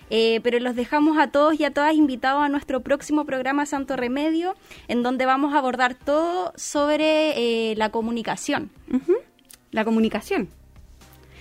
pero 0.09 0.59
los 0.59 0.75
dejamos 0.75 1.19
a 1.19 1.27
todos 1.27 1.59
y 1.59 1.65
a 1.65 1.71
todas 1.71 1.93
invitados 1.93 2.43
a 2.43 2.49
nuestro 2.49 2.81
próximo 2.81 3.25
programa 3.25 3.67
Santo 3.67 3.95
Remedio, 3.95 4.55
en 4.87 5.03
donde 5.03 5.27
vamos 5.27 5.53
a 5.53 5.59
abordar 5.59 5.93
todo 5.93 6.51
sobre 6.55 7.75
la 7.75 7.89
comunicación. 7.91 8.71
La 9.71 9.85
comunicación. 9.85 10.49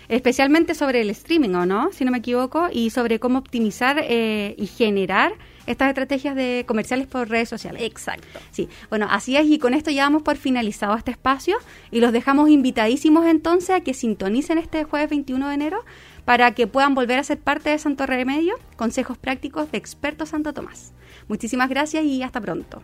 Especialmente 0.09 0.75
sobre 0.75 1.01
el 1.01 1.11
streaming, 1.11 1.55
¿o 1.55 1.67
no? 1.67 1.93
Si 1.93 2.05
no 2.05 2.11
me 2.11 2.19
equivoco, 2.19 2.69
y 2.73 2.91
sobre 2.91 3.19
cómo 3.19 3.39
optimizar 3.39 3.99
eh, 4.03 4.55
y 4.59 4.67
generar 4.67 5.33
estas 5.67 5.89
estrategias 5.89 6.35
de 6.35 6.65
comerciales 6.67 7.07
por 7.07 7.29
redes 7.29 7.49
sociales. 7.49 7.83
Exacto. 7.83 8.39
Sí, 8.51 8.69
bueno, 8.91 9.07
así 9.11 9.37
es 9.37 9.47
y 9.47 9.59
con 9.59 9.75
esto 9.75 9.91
ya 9.91 10.03
damos 10.03 10.23
por 10.23 10.37
finalizado 10.37 10.97
este 10.97 11.11
espacio 11.11 11.57
y 11.91 12.01
los 12.01 12.13
dejamos 12.13 12.51
invitadísimos 12.51 13.27
entonces 13.27 13.71
a 13.71 13.81
que 13.81 13.95
sintonicen 13.95 14.59
este 14.59 14.85
jueves 14.85 15.11
21 15.11 15.49
de 15.49 15.55
enero 15.55 15.85
para 16.25 16.53
que 16.53 16.67
puedan 16.67 16.95
volver 16.95 17.19
a 17.19 17.25
ser 17.25 17.39
parte 17.39 17.71
de 17.71 17.79
Santo 17.79 18.07
Remedio, 18.07 18.55
consejos 18.77 19.19
prácticos 19.19 19.71
de 19.71 19.79
expertos 19.79 20.31
Santo 20.31 20.53
Tomás. 20.53 20.93
Muchísimas 21.29 21.69
gracias 21.69 22.05
y 22.05 22.23
hasta 22.23 22.41
pronto. 22.41 22.83